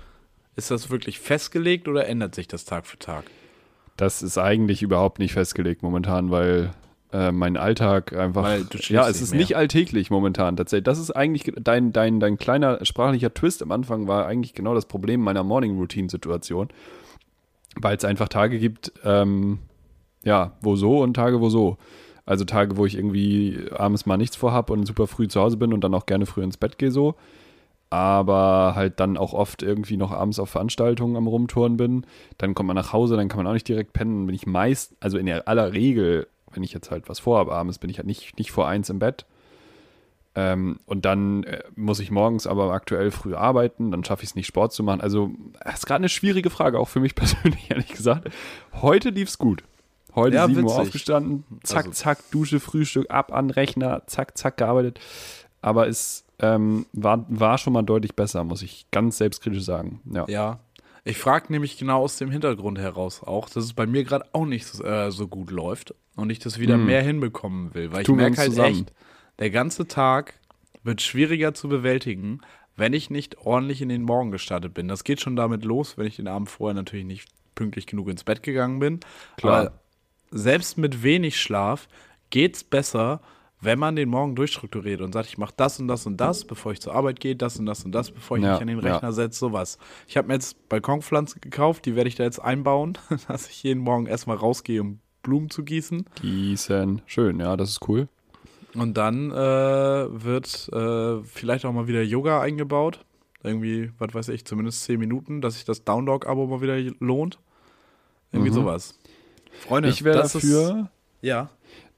[0.55, 3.25] Ist das wirklich festgelegt oder ändert sich das Tag für Tag?
[3.97, 6.71] Das ist eigentlich überhaupt nicht festgelegt momentan, weil
[7.17, 8.59] äh, mein Alltag einfach.
[8.89, 9.39] Ja, es ist mehr.
[9.39, 10.83] nicht alltäglich momentan tatsächlich.
[10.83, 14.85] Das ist eigentlich dein, dein, dein kleiner sprachlicher Twist am Anfang war eigentlich genau das
[14.85, 16.67] Problem meiner Morning Routine Situation,
[17.75, 19.59] weil es einfach Tage gibt, ähm,
[20.23, 21.77] ja, wo so und Tage, wo so.
[22.25, 25.71] Also Tage, wo ich irgendwie abends mal nichts vorhab und super früh zu Hause bin
[25.71, 27.15] und dann auch gerne früh ins Bett gehe so.
[27.89, 32.05] Aber halt dann auch oft irgendwie noch abends auf Veranstaltungen am Rumtouren bin.
[32.37, 34.25] Dann kommt man nach Hause, dann kann man auch nicht direkt pennen.
[34.25, 37.77] Bin ich meist, also in der aller Regel, wenn ich jetzt halt was vorhabe abends,
[37.79, 39.25] bin ich halt nicht, nicht vor eins im Bett.
[40.35, 44.35] Ähm, und dann äh, muss ich morgens aber aktuell früh arbeiten, dann schaffe ich es
[44.35, 45.01] nicht, Sport zu machen.
[45.01, 45.31] Also,
[45.63, 48.29] das ist gerade eine schwierige Frage, auch für mich persönlich, ehrlich gesagt.
[48.73, 49.63] Heute lief es gut.
[50.13, 54.57] Heute Ja, 7 Uhr aufgestanden, zack, Also- zack, Dusche, Frühstück, ab an Rechner, zack, zack,
[54.57, 54.99] gearbeitet.
[55.61, 60.01] Aber es ähm, war, war schon mal deutlich besser, muss ich ganz selbstkritisch sagen.
[60.11, 60.25] Ja.
[60.27, 60.59] Ja.
[61.07, 64.45] Ich frage nämlich genau aus dem Hintergrund heraus auch, dass es bei mir gerade auch
[64.45, 67.93] nicht so, äh, so gut läuft und ich das wieder mehr hinbekommen will.
[67.93, 68.81] Weil ich Tun wir merke halt zusammen.
[68.81, 68.93] echt,
[69.39, 70.39] der ganze Tag
[70.83, 72.41] wird schwieriger zu bewältigen,
[72.75, 74.89] wenn ich nicht ordentlich in den Morgen gestartet bin.
[74.89, 78.25] Das geht schon damit los, wenn ich den Abend vorher natürlich nicht pünktlich genug ins
[78.25, 78.99] Bett gegangen bin.
[79.37, 79.59] Klar.
[79.59, 79.79] Aber
[80.31, 81.87] selbst mit wenig Schlaf
[82.31, 83.21] geht's besser,
[83.61, 86.71] wenn man den Morgen durchstrukturiert und sagt, ich mache das und das und das, bevor
[86.73, 88.79] ich zur Arbeit gehe, das und das und das, bevor ich Ja, mich an den
[88.81, 88.93] ja.
[88.93, 89.77] Rechner setze, sowas.
[90.07, 92.97] Ich habe mir jetzt Balkonpflanzen gekauft, die werde ich da jetzt einbauen,
[93.27, 96.05] dass ich jeden Morgen erstmal rausgehe, um Blumen zu gießen.
[96.21, 97.01] Gießen.
[97.05, 98.07] Schön, ja, das ist cool.
[98.75, 103.03] Und dann äh, wird äh, vielleicht auch mal wieder Yoga eingebaut.
[103.43, 106.77] Irgendwie, was weiß ich, zumindest 10 Minuten, dass sich das Down Dog Abo mal wieder
[106.99, 107.39] lohnt.
[108.31, 108.55] Irgendwie Mhm.
[108.55, 108.99] sowas.
[109.61, 110.89] Freunde, Ich wäre das dafür.
[111.21, 111.49] Ist, ja.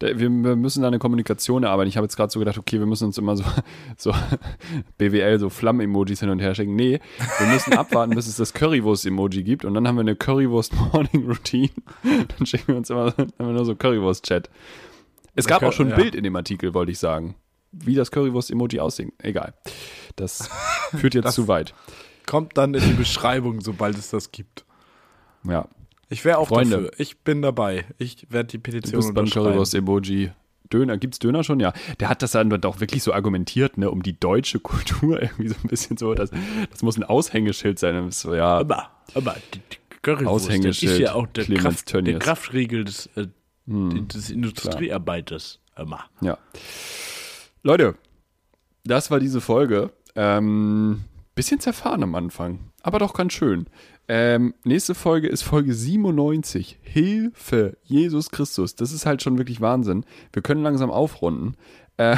[0.01, 1.89] Wir, müssen da eine Kommunikation erarbeiten.
[1.89, 3.43] Ich habe jetzt gerade so gedacht, okay, wir müssen uns immer so,
[3.97, 4.13] so
[4.97, 6.75] BWL, so Flammen-Emojis hin und her schicken.
[6.75, 6.99] Nee,
[7.39, 11.69] wir müssen abwarten, bis es das Currywurst-Emoji gibt und dann haben wir eine Currywurst-Morning-Routine.
[12.37, 14.49] Dann schicken wir uns immer, haben wir nur so Currywurst-Chat.
[15.35, 15.95] Es gab auch schon ein Ja.
[15.97, 17.35] Bild in dem Artikel, wollte ich sagen.
[17.71, 19.13] Wie das Currywurst-Emoji aussieht.
[19.19, 19.53] Egal.
[20.15, 20.49] Das
[20.97, 21.73] führt jetzt Das- zu weit.
[22.25, 24.63] Kommt dann in die Beschreibung, sobald es das gibt.
[25.43, 25.67] Ja.
[26.09, 26.75] Ich wäre auch Freunde.
[26.75, 26.91] dafür.
[26.97, 27.85] Ich bin dabei.
[27.97, 29.29] Ich werde die Du Petition bist beim.
[29.29, 30.31] Currywurst-Emoji.
[30.71, 31.59] Döner, gibt's Döner schon?
[31.59, 31.73] Ja.
[31.99, 35.55] Der hat das dann doch wirklich so argumentiert, ne, um die deutsche Kultur irgendwie so
[35.63, 36.29] ein bisschen so, das,
[36.69, 38.11] das muss ein Aushängeschild sein.
[38.11, 42.19] So, ja, Aber, aber die, die Currywurst Aushängeschild, ist ja auch der, Clemens Kraft, der.
[42.19, 43.27] Kraftriegel des, äh,
[43.67, 45.59] des Industriearbeiters.
[45.75, 46.05] Immer.
[46.21, 46.37] ja.
[47.63, 47.95] Leute,
[48.83, 49.91] das war diese Folge.
[50.15, 51.05] Ähm,
[51.35, 53.67] bisschen zerfahren am Anfang, aber doch ganz schön.
[54.11, 56.79] Ähm, nächste Folge ist Folge 97.
[56.81, 58.73] Hilfe, Jesus Christus.
[58.73, 60.03] Das ist halt schon wirklich Wahnsinn.
[60.33, 61.55] Wir können langsam aufrunden.
[61.97, 62.17] Äh,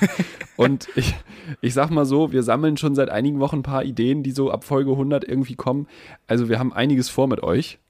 [0.56, 1.14] und ich,
[1.60, 4.50] ich sag mal so, wir sammeln schon seit einigen Wochen ein paar Ideen, die so
[4.50, 5.88] ab Folge 100 irgendwie kommen.
[6.26, 7.80] Also wir haben einiges vor mit euch.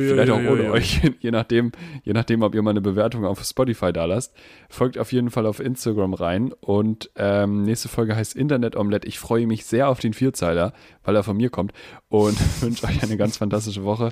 [0.00, 1.72] Vielleicht auch ohne euch, je nachdem,
[2.02, 4.34] je nachdem, ob ihr mal eine Bewertung auf Spotify da lasst.
[4.68, 6.52] Folgt auf jeden Fall auf Instagram rein.
[6.60, 9.06] Und ähm, nächste Folge heißt Internet Omelette.
[9.06, 10.72] Ich freue mich sehr auf den Vierzeiler,
[11.04, 11.72] weil er von mir kommt.
[12.08, 14.10] Und wünsche euch eine ganz fantastische Woche.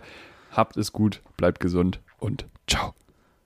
[0.51, 2.95] Habt es gut, bleibt gesund und ciao.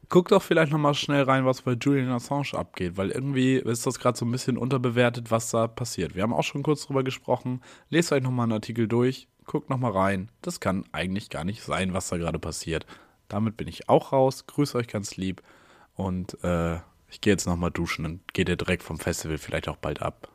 [0.09, 3.99] Guckt doch vielleicht nochmal schnell rein, was bei Julian Assange abgeht, weil irgendwie ist das
[3.99, 6.15] gerade so ein bisschen unterbewertet, was da passiert.
[6.15, 7.63] Wir haben auch schon kurz drüber gesprochen.
[7.89, 10.31] Lest euch nochmal einen Artikel durch, guckt nochmal rein.
[10.43, 12.87] Das kann eigentlich gar nicht sein, was da gerade passiert.
[13.29, 14.47] Damit bin ich auch raus.
[14.47, 15.43] Grüße euch ganz lieb
[15.95, 16.77] und äh,
[17.09, 20.29] ich gehe jetzt nochmal duschen und geht ihr direkt vom Festival vielleicht auch bald ab.